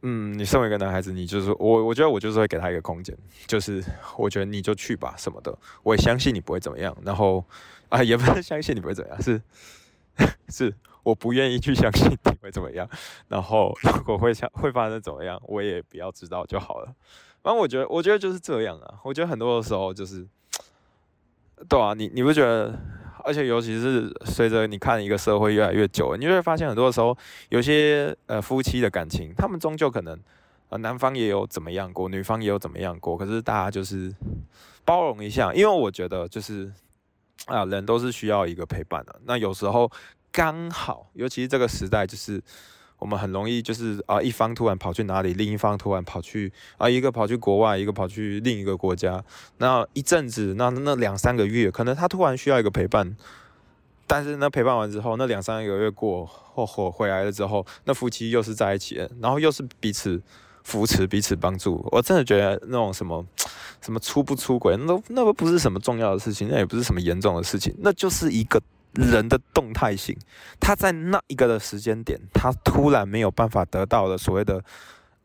[0.08, 3.84] 嗯，你身为一个男孩子，你就是我，我觉得我就是会给他一个空间，就是
[4.18, 6.96] 我觉得你就去吧什么的，我也相信你不会怎么样。
[7.04, 7.44] 然后
[7.90, 9.42] 啊，也不是相信你不会怎样，是
[10.50, 10.74] 是
[11.04, 12.88] 我不愿意去相信你会怎么样。
[13.28, 16.94] 然后如果会想会发生怎么样，我也不要知道就好了。
[17.42, 18.96] 反正我觉得，我觉得就是这样啊。
[19.04, 20.26] 我觉得很多的时候就是，
[21.70, 22.78] 对啊，你你不觉得？
[23.28, 27.18] 而且，尤其是随着你看一个社会越来越久，你就会发现很多的时候，
[27.50, 30.16] 有些呃夫妻的感情，他们终究可能
[30.70, 34.14] 呃男方也有怎么样过，女方也有怎么样过，可是大家就是
[34.84, 36.72] 包容一下，因为我觉得就是
[37.46, 39.20] 啊，人都是需要一个陪伴的。
[39.26, 39.92] 那有时候
[40.32, 42.42] 刚好，尤其是这个时代，就是。
[42.98, 49.22] 我们很容易就是啊，一方突然跑去哪里，另一方突然跑去啊，一个跑去国外，一个跑去另一个国家。
[49.58, 53.18] 那一阵子，那那两三个月，可能他突然需要一个陪伴。
[54.08, 60.24] 但是那陪伴完之后，那两三个月过后回回来了之后，那夫妻又是在一起，然后又是彼此
[60.66, 61.88] 扶持、彼此帮助。
[61.94, 63.26] 我真的觉得那种什么
[63.80, 68.62] 什么出不出轨，那都那都不是什么重要的事情，那也不是什么严重的事情，那就是一个。
[68.98, 70.18] 人的动态性，
[70.58, 74.64] 他在那一个的时间点，他突然没有办法得到了所谓的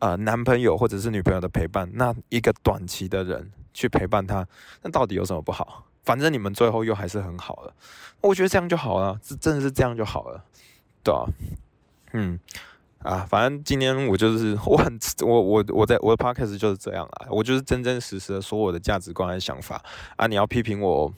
[0.01, 4.45] 呃男朋友或者是女朋友的陪伴，那一个短期的人去陪伴他，
[4.83, 5.87] 那到底有什么不好？
[6.03, 7.73] 反正你们最后又还是很好了，
[8.21, 10.45] 我觉得这样就好了，是真的是这样就好了，
[11.05, 11.25] 对啊，
[12.13, 12.41] 嗯
[13.03, 19.83] 啊，反正今天我就是我很我我我在我的 podcast 就是这样啊，我就是真真实实的说我的价值观和想法
[20.17, 21.13] 啊，你要批评我。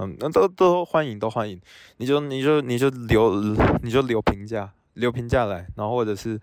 [0.00, 1.58] 嗯，那都都欢迎，都欢迎。
[1.98, 3.40] 你就你就你就留
[3.82, 6.38] 你就留评价，留评价来，然后或者是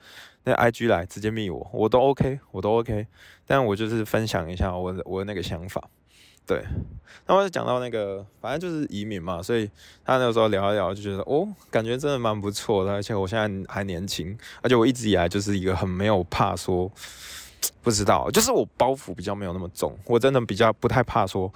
[0.45, 3.05] 那 I G 来直接密我，我都 OK，我都 OK。
[3.45, 5.83] 但我就是分享一下我我那个想法。
[6.47, 6.63] 对，
[7.25, 9.69] 那我就讲到那个，反正就是移民嘛，所以
[10.03, 12.91] 他那个时候聊一聊，就觉得哦，感觉真的蛮不错的。
[12.91, 16.91] 而且我现在还年轻，而且我一直以来就是一个很没有怕说，
[17.81, 21.51] 不知道，就是我包袱比较没有那么重，我真的比较不太怕说。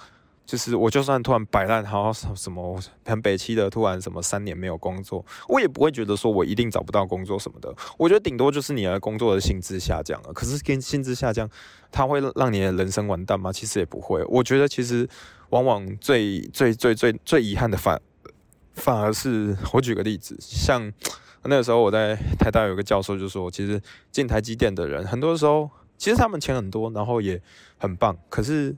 [0.50, 7.72] 就是我就算突然摆烂，好像什么很北期的突然什么三年没有工作，我也不会觉得说我一定找不到工作什么的。
[7.96, 10.32] 我觉得顶多就是你的工作的薪资下降了。
[10.32, 11.48] 可是跟薪资下降，
[11.92, 13.52] 它会让你的人生完蛋吗？
[13.52, 14.24] 其实也不会。
[14.24, 15.08] 我觉得其实
[15.50, 18.02] 往往最最最最最遗憾的反
[18.74, 20.92] 反而是我举个例子，像
[21.44, 27.40] 那个时候我在台大有个教授就说，其实进台积电的人很多时候其实他们钱很多，然后也
[27.78, 28.74] 很棒，可是。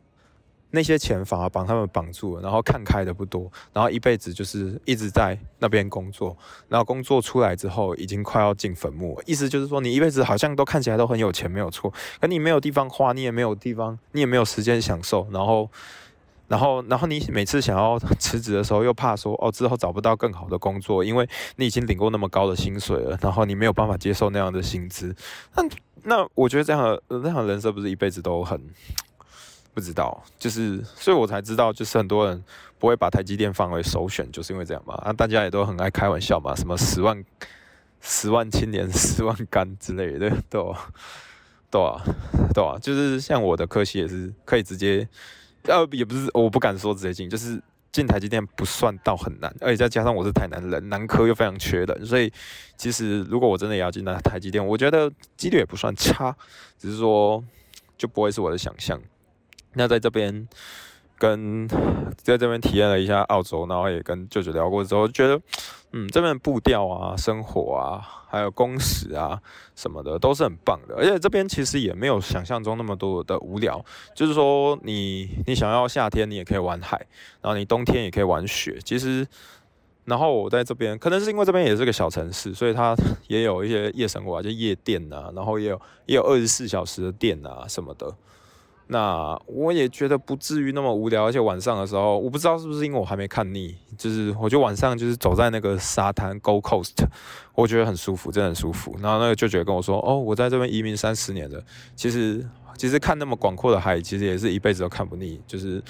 [0.75, 6.35] 那些钱反而把他们绑住了，然后看开的不多，然后一辈子就是一直在那边工作，
[6.67, 15.69] 然后工作出来之后已经快要进坟墓，意思就是说你一辈子好像都看起来都很有钱，没有错，可你没有地方花，你也没有地方，你也没有时间享受，然后，
[16.49, 25.15] 然后，然后你每次想要辞职的时候，又怕说哦之后找不到更好的工作，因为你已经领过那么高的薪水了，然后你没有办法接受那样的薪资，
[25.55, 25.63] 那
[26.05, 28.59] 那我觉得这样的那样的人设不是一辈子都很。
[29.75, 32.45] 不知道，就是所以我才知道，就是很多人
[32.79, 34.95] 不会把台积电放为首选，就是因为这样嘛。
[34.97, 37.25] 啊，大家也都很爱开玩笑嘛，什么十万
[38.01, 40.93] 十万青年十万干之类的，对吧？
[41.71, 42.03] 对啊，
[42.53, 45.09] 对啊，就是像我的科系也是可以直接，
[45.63, 47.59] 呃，也不是，我不敢说直接进，就是
[47.91, 52.31] 进台积电不算到很难，而且再加上我是台南人，南科又非常缺人，所以
[52.77, 56.37] 其实如果我真的也要进那台积电，我觉得几率也不算差，
[56.79, 57.43] 只是说
[57.97, 59.01] 就不会是我的想象。
[59.75, 60.49] 那在这边
[61.19, 61.69] 跟
[62.17, 65.41] 在这边体验了一下澳洲，然后也跟舅舅聊过之后，觉得
[65.93, 69.41] 嗯，这边步调啊、生活啊，还有工时啊
[69.77, 73.85] 什么的都是很棒的，而且这边其实也没有想象中那么多的无聊。
[74.17, 77.07] 就是说，你你想要夏天，你也可以玩海，
[77.41, 78.79] 然后你冬天也可以玩雪。
[78.83, 79.27] 其实，
[80.07, 82.97] 然后我在这边，可能是因为这边也是个小城市，所以它
[83.29, 88.13] 也有一些夜生活，啊就夜店啊，然后也有也有二十四小时的店啊什么的。
[88.93, 96.93] 那我也觉得不至于那么无聊，而且晚上的时候，我不知道是不是因为我还没看腻，就是我就晚上就是走在那个沙滩 Go Coast，
[97.55, 98.95] 我觉得很舒服，真的很舒服。
[99.01, 101.65] 然后那个舅舅跟我说，哦，我在这边移民三十年了，
[101.97, 105.41] 其实其实看那么广阔的海，其实也是一辈子都看不腻。
[105.47, 105.83] 就是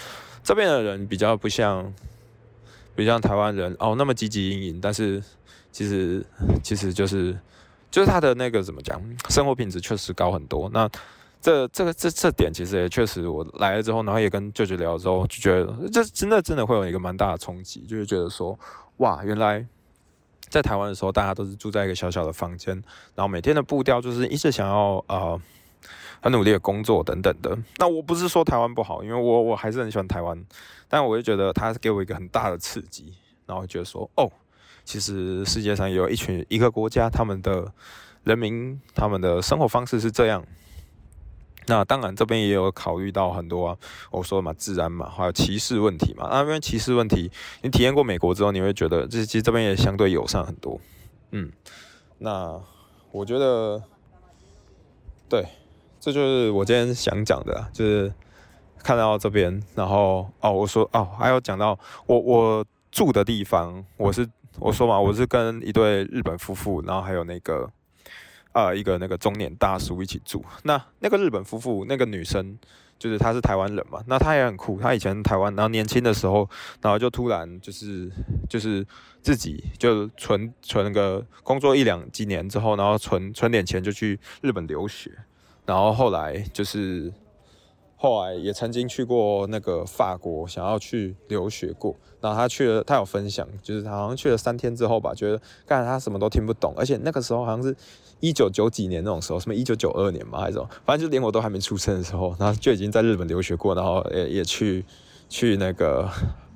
[0.45, 1.93] 这边的人比较不像，
[2.95, 5.21] 不像台湾人哦那么积极营营，但是
[5.73, 6.25] 其实
[6.63, 7.37] 其实就是
[7.91, 10.71] 就是他的那个怎么讲，生活品质确实高很多。
[10.73, 10.89] 那
[11.43, 18.57] 这这个这这点其实也确实，我来了之后，然后也跟舅舅聊之后，就觉得这真的真的会有一个蛮大的冲击，就是觉得说，
[18.99, 19.67] 哇，原来
[20.49, 22.73] 在台湾的时候，大家都是住在一个小小的房间，
[23.17, 25.41] 然后每天的步调就是一直想要呃
[26.21, 27.59] 很努力的工作等等的。
[27.79, 30.41] 那我不是说台湾不好，因为我我还是很喜欢台湾，
[30.89, 33.15] 但我就觉得它给我一个很大的刺激，
[33.47, 34.31] 然后觉得说，哦，
[34.85, 37.73] 其实世界上有一群一个国家，他们的
[38.23, 40.45] 人民他们的生活方式是这样。
[41.67, 43.77] 那当然，这边也有考虑到很多啊，
[44.11, 46.29] 我说嘛，治安嘛，还有歧视问题嘛。
[46.31, 47.31] 那边歧视问题，
[47.63, 50.81] 你体验过美国之后，你会觉得，这其实这边也相对友善很多。
[51.31, 51.53] 嗯，
[52.19, 52.61] 那
[53.11, 53.83] 我觉得，
[55.29, 55.47] 对，
[56.01, 58.13] 这就是我今天想讲的，就是
[58.83, 67.71] 看到这边，然后哦，我说哦，还有讲到我我住的地方，我是我说嘛，我是跟一对日本夫妇，然后还有那个。
[68.53, 70.45] 啊，一个那个中年大叔一起住。
[70.63, 72.59] 那那个日本夫妇，那个女生
[72.99, 74.03] 就是她是台湾人嘛。
[74.07, 76.49] 那她也很酷，她以前台湾，然后年轻的时候，
[76.81, 78.11] 然后就突然就是
[78.51, 78.87] 就是
[79.23, 85.11] 自己就存存个工作一两几年之后，然后存存点钱就去日本留学。
[85.65, 87.11] 然后后来就是
[87.97, 91.97] 后来也曾经去过那个法国，想要去留学过。
[92.21, 97.75] 然后他去了，他有分享，就是他好像去了三天之后吧，觉得刚才他什么都听不懂，而且那个时候好像是。
[98.23, 104.85] 一九九几年那种时候，什么一九九二年嘛，还是什么，反正就连我都还没出生的时候，然后就已经在日本留学过，然后也也去
[105.29, 106.09] 去那个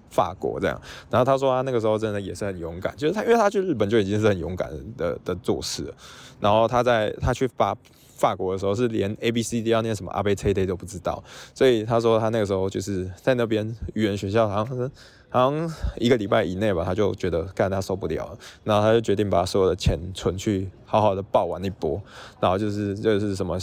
[0.09, 0.81] 法国这样。
[1.11, 5.92] 然后他说他那个时候真的也是很勇敢，就是他因为他去日本就已经是很勇敢的的做事。
[6.38, 7.76] 然后他在他去法
[8.16, 14.90] 法国的时候是连 A B C D 要念什么阿贝切 day 都不知道，所以他说他那个时候就是在那边语言学校，好像是。
[15.29, 22.01] 好像一个礼拜以内吧，他就觉得干他受不了，然后他就决定把所有的钱存去好好的爆完一波，
[22.41, 23.59] 然后就是就是什么，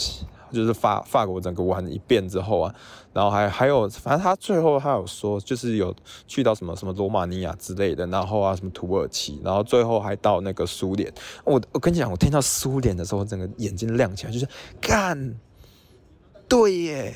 [0.52, 2.74] 就是法法国整个玩一遍之后啊，
[3.12, 5.92] 然后还还有，反正他最后他有说，就是有
[6.28, 11.12] 去到什么什么罗马尼亚之类的，然后啊什么土耳其，然后最后还到那个苏联。
[11.44, 14.46] 我我跟你讲，我听到苏联的时候，整个眼睛亮起来，就是
[14.80, 15.34] 干，
[16.46, 17.14] 对耶，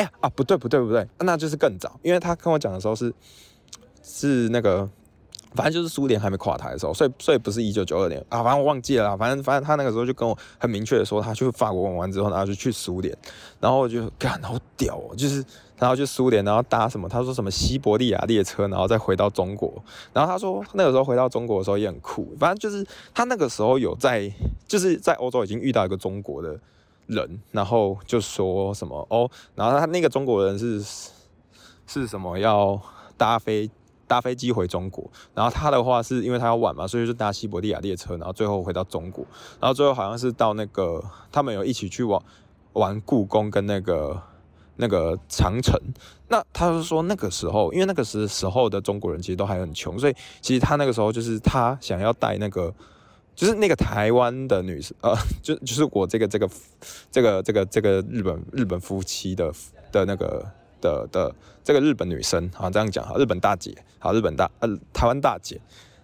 [0.00, 3.12] 哎呀啊不对不对不对，那就是更早，因为他跟我讲的时候是。
[4.02, 4.88] 是那个，
[5.54, 13.16] 反正就是苏联还没垮台的时候，所以所以不是一九九二年啊，反正我忘记了，反正反正他那个时候就跟我很明确的说，他去法国玩完之后，然后就去苏联，
[13.60, 15.44] 然后我就干好屌哦，就是
[15.78, 19.70] 然后去苏联，然后搭什么，他说什么西伯利亚列车，然后再回到中国，
[20.14, 22.84] 然后他说那个时候回到中国的时候也很酷，反正就是
[23.14, 24.32] 他那个时候有在
[24.66, 26.58] 就是在欧洲已经遇到一个中国的
[27.10, 30.82] 人，然后就说什么哦，然后他那个中国人是
[31.86, 32.80] 是什么要
[33.16, 33.70] 搭飞。
[34.10, 39.24] 搭飞机回中国，然后他的话是因为他要晚嘛，所以就搭西伯利亚列车，然后最后回到中国，
[39.60, 42.20] 然后最后好像是到那个他们有一起去玩
[42.72, 44.20] 玩故宫跟那个
[44.74, 45.80] 那个长城。
[46.26, 52.74] 那他是说那个时候，因为那个时时候的中国人其实都还很穷，所以其实他那个时候就是他想要带那个
[53.40, 56.48] 就是那个台湾的女生，呃， 就就是我这个这个
[57.10, 59.50] 这个这个这个日本日本夫妻的
[59.90, 60.46] 的那个。
[60.82, 65.60] 的的这个日本女生啊，这样讲哈，日本大姐好，日本大呃台湾大姐，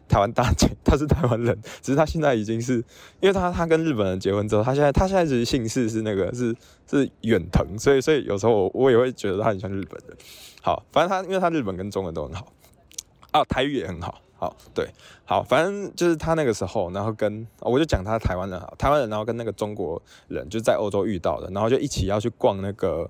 [0.07, 2.75] 台湾大姐， 她是台湾人，只是她现在已经是，
[3.21, 6.55] 因为她她跟日本人结婚之后，她现在她现在其实姓氏是那个是
[6.87, 10.15] 是远藤，所以所以有时候我我也会觉得她很像日本人。
[10.61, 12.53] 好，反正她因为她日本跟中文都很好，
[13.31, 14.21] 啊，台语也很好。
[14.39, 14.87] 好，对，
[15.25, 23.09] 好，反正就是他那个时候，然后跟我就讲他台湾人，台湾人，然后跟那个中国人就在欧洲遇到的，然后就一起要去逛那个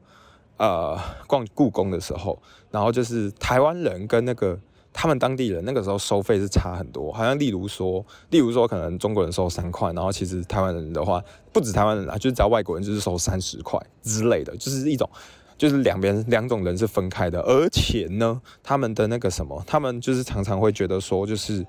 [0.56, 0.96] 呃
[1.26, 4.56] 逛故宫的时候，然后就是台湾人跟那个
[4.92, 11.20] 他们当地人那个时候收费是差很多，好像例如说，例如说可能中国人收三块，然后其实台湾人的话
[11.52, 15.10] 不止台湾人啊，就是只要外国人就是收三十块之类的，就是一种。
[15.58, 21.64] 就是两边两种人是分开的，而且呢，他们的那个什么，他们就是常常会觉得说，就是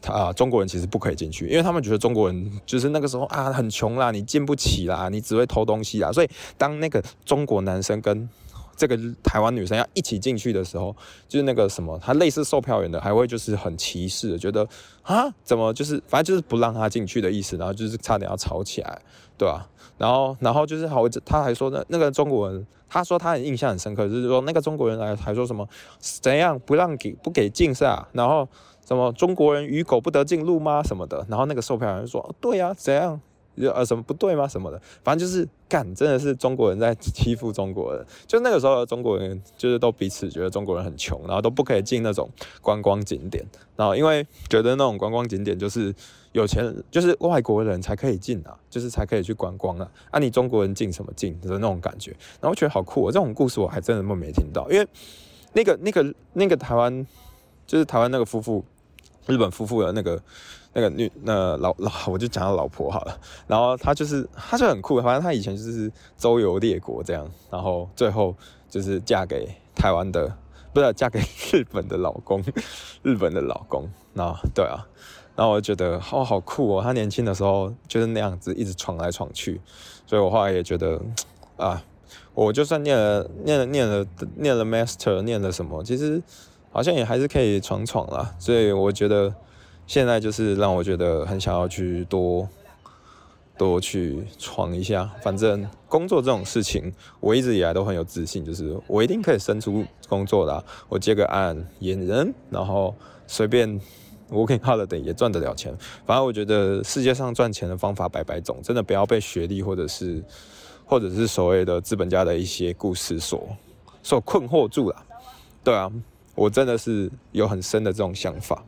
[0.00, 8.28] 他啊，中国人其实不可以进去，因为他们觉得中国人就是那个时候啊很穷啦，你进不起啦，你只会偷东西啦，所以当那个中国男生跟
[8.76, 10.94] 这个台湾女生要一起进去的时候，
[11.26, 14.68] 就是那个什么，他类似售票员的，还会就是很歧视，觉得
[15.02, 19.00] 啊，怎么就是反正就是不让他进去的意思，然后就是差点要吵起来，
[19.38, 19.66] 对吧？
[19.96, 25.68] 然后，然后就是好，他还说呢，那个中国人， 他说他很印象很深刻，就是说那个中国人来还说什么
[25.98, 28.08] 怎样不让给不给进是啊？
[28.12, 28.48] 然后
[28.86, 30.82] 什么中国人与狗不得进路吗？
[30.82, 31.26] 什么的？
[31.28, 33.20] 然后那个售票员说，对呀，怎样？
[33.60, 34.46] 就呃，什么不对吗？
[34.46, 38.04] 什么的，反正就是干，真的是中国人在欺负中国人。
[38.26, 42.28] 就那个时候，中国人就是都彼此觉得中国人很穷，然后都不可以进那种
[42.60, 43.44] 观光景点。
[43.74, 45.94] 然后因为觉得那种观光景点就是
[46.32, 49.90] 有钱，就是外国人才可以进啊，就是才可以去观光啊。
[50.10, 52.10] 啊，你中国人进什么进的那种感觉。
[52.40, 54.70] 然后我觉得好酷，哦，这种故事我还真的没听到。
[54.70, 54.86] 因为
[55.54, 57.06] 那个那个那个台湾，
[57.66, 58.64] 就是台湾那个夫妇，
[59.26, 60.22] 日本夫妇的那个。
[60.76, 68.36] 那个女那老老 我就讲到老婆好了，然后她就是她就很酷，反正她以前就是周游列国这样，然后最后
[68.68, 70.36] 就是嫁给台湾的，
[70.74, 71.18] 不是嫁给
[71.50, 72.44] 日本的老公，
[73.02, 74.86] 日本的老公，那对啊，
[75.34, 79.58] 然后我就觉得哦好酷哦，她年轻的时候就是那样子一直闯来闯去，
[80.06, 81.00] 所以我后来也觉得
[81.56, 81.82] 啊，
[82.34, 86.22] 我就算念了念了念了念了 master 念了什么，其实
[86.70, 89.34] 好像也还是可以闯闯啦，所以我觉得。
[89.86, 92.48] 现在就是让我觉得很想要去多
[93.56, 100.64] 多去闯一下，反正工作这种事情，我一直以来都很有自信，就是我一定可以生出工作的。
[100.88, 102.94] 我接个案演人，然后
[103.26, 103.80] 随便
[104.30, 105.74] working holiday 也赚得了钱。
[106.04, 110.22] 反正我觉得世界上赚钱的方法百百种，真的不要被学历或者是
[110.84, 113.48] 或者是所谓的资本家的一些故事所
[114.02, 114.96] 所困惑住了。
[115.64, 115.90] 对啊，
[116.34, 118.62] 我真的是有很深的这种想法。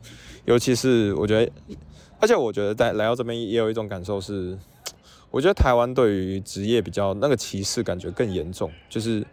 [0.49, 1.51] 尤其是我觉得，
[2.19, 4.57] 而且我觉得在来到这边也有一种感受是，
[5.29, 9.23] 我觉得台湾对于职业比较那个歧视感觉更严重，就是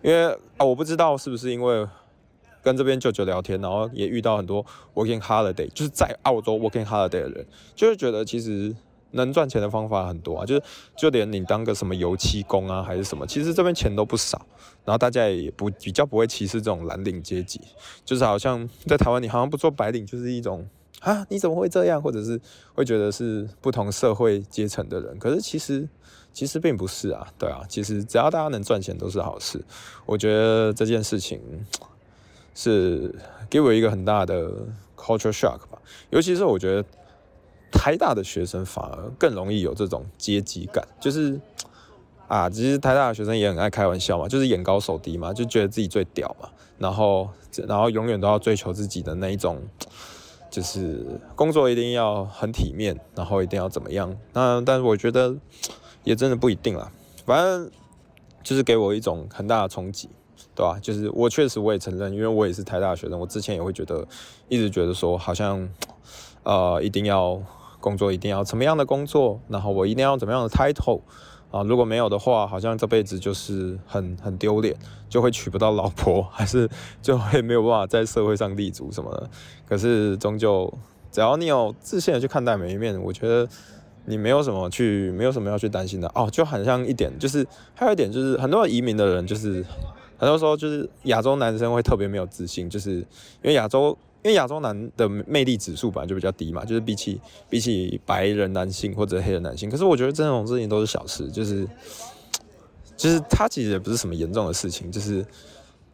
[0.00, 1.84] 因为啊，我不知道是不是因为
[2.62, 4.64] 跟这边舅舅聊天，然后也遇到很多
[4.94, 7.44] working holiday，就是在澳洲 working holiday 的人，
[7.74, 8.72] 就是觉得其实
[9.12, 10.62] 能赚钱的方法很多啊，就是
[10.96, 14.46] 就连你当个什么油漆工啊，还是什么，其实这边钱都不少。
[14.84, 17.60] 然后大家也不比较不会歧视这种蓝领阶级，
[18.04, 20.66] 就是好像在台湾你好像不做白领就是一种
[21.00, 22.40] 啊你怎么会这样，或者是
[22.74, 25.18] 会觉得是不同社会阶层的人。
[25.18, 25.86] 可是其实
[26.32, 29.62] 其实并不是啊，对啊，其实只要大家能赚钱都是好事。
[30.06, 31.40] 我觉得这件事情
[32.54, 33.14] 是
[33.50, 34.50] 给我一个很大的
[34.96, 36.84] culture shock 吧，尤其是我觉得
[37.72, 41.40] 台大的学生反而更容易有这种阶级感，就是。
[42.30, 46.48] 啊，其实台大的学生也很爱开玩笑嘛，就是眼高手低嘛，就觉得自己最屌嘛，
[46.78, 47.28] 然后
[47.66, 49.60] 然后永远都要追求自己的那一种，
[50.48, 51.04] 就是
[51.34, 54.16] 工作一定要很体面，然后一定要怎么样？
[54.32, 55.34] 那但是我觉得
[56.04, 56.92] 也真的不一定啦，
[57.26, 57.68] 反正
[58.44, 60.08] 就是给我一种很大的冲击，
[60.54, 60.78] 对吧？
[60.80, 64.06] 就是我确实我也承认，因为我也是台大学生，我之前也会觉得，
[64.48, 65.68] 一直觉得说好像
[66.44, 67.42] 呃一定要
[67.80, 71.00] 工作，一定要怎么样的工作，然后我一定要怎么样的 title。
[71.50, 74.72] 啊，如果没有的话，好像这辈子就是很很丢脸，
[75.08, 76.70] 就会娶不到老婆，还是
[77.02, 79.28] 就会没有办法在社会上立足什么的。
[79.68, 80.72] 可是终究，
[81.10, 83.48] 只要你有自信的去看待每一面，我觉得
[84.04, 86.06] 你没有什么去，没有什么要去担心的。
[86.14, 89.64] 哦，就很像一点，就是还有一点就是，很多移民的人，就是
[90.18, 93.04] 很多时候就是亚洲男生会特别没有自信，就是因
[93.42, 93.98] 为亚洲。
[94.22, 97.18] 因为亚洲男的魅力指数本来就比较低嘛，就是比起
[97.48, 101.66] 比起白人男性或者黑人男性，可是我觉得这种事情都是小事，就是
[102.98, 105.24] 就是他其实也不是什么严重的事情，就是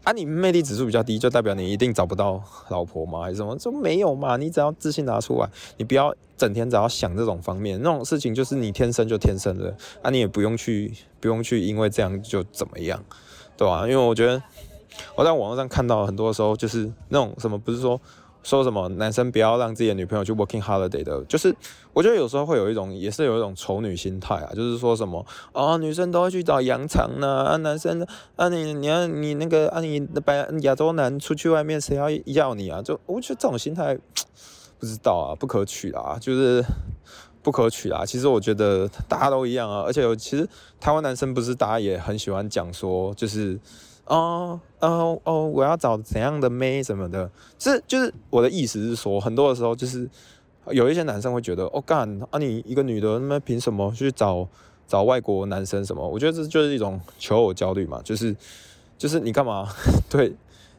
[0.02, 3.22] 啊，你魅力指数比较低，就代表你一定找不到老婆吗？
[3.22, 3.56] 还是什么？
[3.56, 9.72] 这没有嘛，你只要自信拿出来，你不要整天只要想这种方面，那种事情就是你天生就天生的，
[10.02, 13.04] 啊，你也不用去不用去因为这样就怎么样，
[13.56, 13.82] 对吧？
[13.82, 14.42] 因为我觉得。
[15.14, 18.00] 我在网络上看到很多时候，就是那种什么，不是说
[18.42, 21.52] 说什么男生不要让自己的女朋友去 working holiday 的，就是
[21.92, 28.06] 我觉得有时候会有一种，也是有一种丑女心态啊，就是说什么啊，女生都会去找洋场呢，啊，男生
[28.36, 32.80] 啊，你你要你那个啊，你白亚洲男出去外面谁要要你啊？
[32.80, 33.98] 就我觉得这种心态
[34.78, 36.64] 不知道啊，不可取啊，就是
[37.42, 38.06] 不可取啊。
[38.06, 43.58] 其实我觉得大家都一样啊，而且有其实台湾男生不是大家也很喜欢讲说，就是。
[44.06, 45.46] 哦哦哦！
[45.46, 50.08] 我要找怎样的妹什么的，是就是我的意思是说，很多的时候就是
[50.70, 54.48] 有一些男生会觉得，哦干啊，你一个女的，那么凭什么去找
[54.86, 56.06] 找外国男生什么？
[56.08, 58.34] 我觉得这就是一种求偶焦虑嘛，就是
[58.96, 59.68] 就是你干嘛
[60.08, 60.32] 对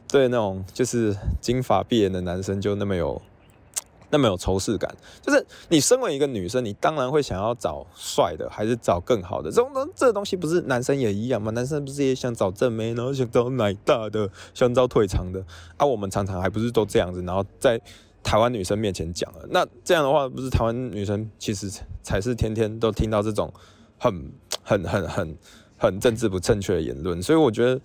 [0.08, 3.20] 对那种就是金发碧眼的男生就那么有。
[4.10, 4.90] 那么有仇视感，
[5.20, 9.50] 就是你身为一个女生，你当然会想要找帅的，还是找更好的？
[9.50, 11.50] 这种这东西不是男生也一样吗？
[11.50, 15.44] 男生不是也想找正妹，然后想找奶大的，想找腿长的？
[15.76, 17.78] 啊，我们常常还不是都这样子，然后在
[18.22, 19.46] 台湾女生面前讲了。
[19.50, 21.70] 那这样的话，不是台湾女生其实
[22.02, 23.52] 才是天天都听到这种
[23.98, 24.32] 很
[24.62, 25.36] 很很很
[25.76, 27.22] 很政治不正确的言论。
[27.22, 27.78] 所以我觉得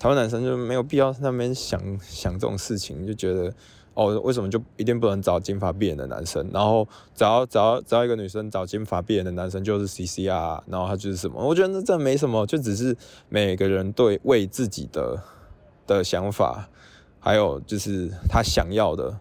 [0.00, 3.54] 台湾男生就没有必要那边想想这种事情，就觉得。
[4.00, 6.48] 哦，为什么就一定不能找金发碧眼的男生？
[6.54, 11.38] 然后只要只要只要一个女生找金发碧眼的男生就是 C C R，然后他就是什么？
[11.38, 12.96] 我觉得这没什么，就只是
[13.28, 15.22] 每个人对为自己的
[15.86, 16.66] 的想法，
[17.18, 19.14] 还有就是他想要的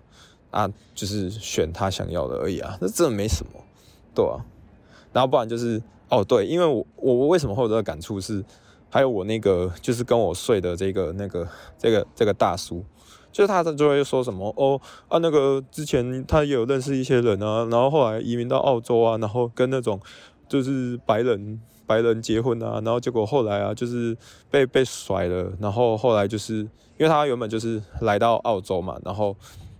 [0.49, 2.77] 啊，就是选他想要的而已啊。
[2.80, 3.51] 那这没什么，
[4.15, 4.39] 对啊。
[5.11, 8.41] 然后不然就是哦，对，因为我我为什么会有这个感触是，
[8.89, 11.45] 还有我那个就是跟我睡的这个那个
[11.77, 12.82] 这个这个大叔。
[13.32, 19.99] 就是他就会说什么哦啊那个之前他也有认识一些人啊，然后后来移民到澳洲啊，然后跟那种
[20.47, 24.17] 就是白人白人结婚啊，然后结果后来啊就是
[24.49, 26.69] 被被甩了，然后后来就是因
[26.99, 29.36] 为他原本就是来到澳洲嘛，然后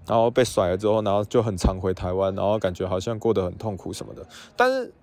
[0.08, 4.26] 然后被甩了之后，然后就很常回台湾，然后感觉好像过得很痛苦什么的，
[4.56, 4.94] 但是。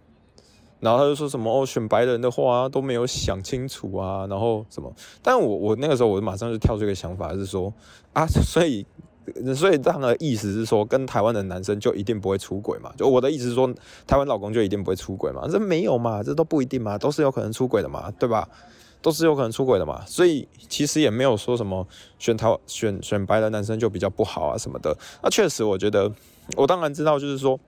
[0.79, 4.93] 然后他就说什么哦，选白人的话都没有想清楚啊，然后什么？
[5.23, 7.73] 但我我那个时候我马上就跳出一个想法，是说
[8.13, 8.85] 啊， 所以
[9.55, 12.93] 所以这样的意思是说，跟台湾的男生就一定不会出轨嘛？
[12.97, 13.73] 就我的意思是说，
[14.07, 15.49] 台湾老公就一定不会出轨嘛？
[15.51, 16.23] 这没有嘛？
[16.23, 16.99] 这都不一定嘛？
[16.99, 18.11] 都是有可能出轨的嘛？
[18.19, 18.47] 对吧？
[19.03, 20.05] 都是有可能出轨的嘛？
[20.07, 21.87] 所以其实也没有说什么
[22.19, 24.97] 选台选选白人男生就比较不好啊什么的。
[25.23, 26.13] 那确实，我觉得
[26.55, 27.59] 我当然知道，就是说。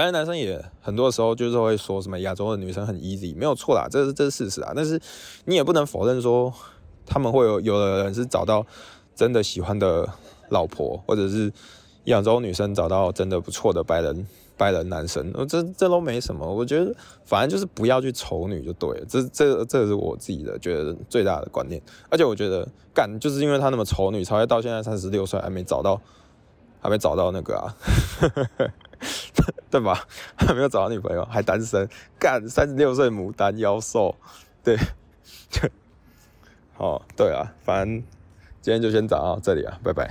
[0.00, 4.72] 白人男生也很多时候就是会说什么亚洲的女生很 easy，没有错啦，这是这是事实啊。
[4.74, 4.98] 但是
[5.44, 6.50] 你也不能否认说
[7.04, 8.64] 他们会有有的人是找到
[9.14, 10.08] 真的喜欢的
[10.48, 11.52] 老婆，或者是
[12.04, 14.26] 亚洲女生找到真的不错的白人
[14.56, 16.50] 白人男生，这这都没什么。
[16.50, 16.96] 我觉得
[17.26, 21.78] 反正就是不要去丑女就对了，这这这是我自己的觉得最大的观念。
[22.08, 26.00] 而且我觉得干就是因为他那么丑女，才会到现在三十六岁还没找到，
[26.80, 27.76] 还没找到那个啊。
[29.70, 30.06] 对吧？
[30.36, 31.88] 还 没有找到女朋友，还单身，
[32.18, 34.14] 干三十六岁牡丹妖兽，
[34.62, 34.76] 对，
[36.78, 38.02] 好，对啊，反正
[38.60, 40.08] 今天就先讲到这里啊，拜拜。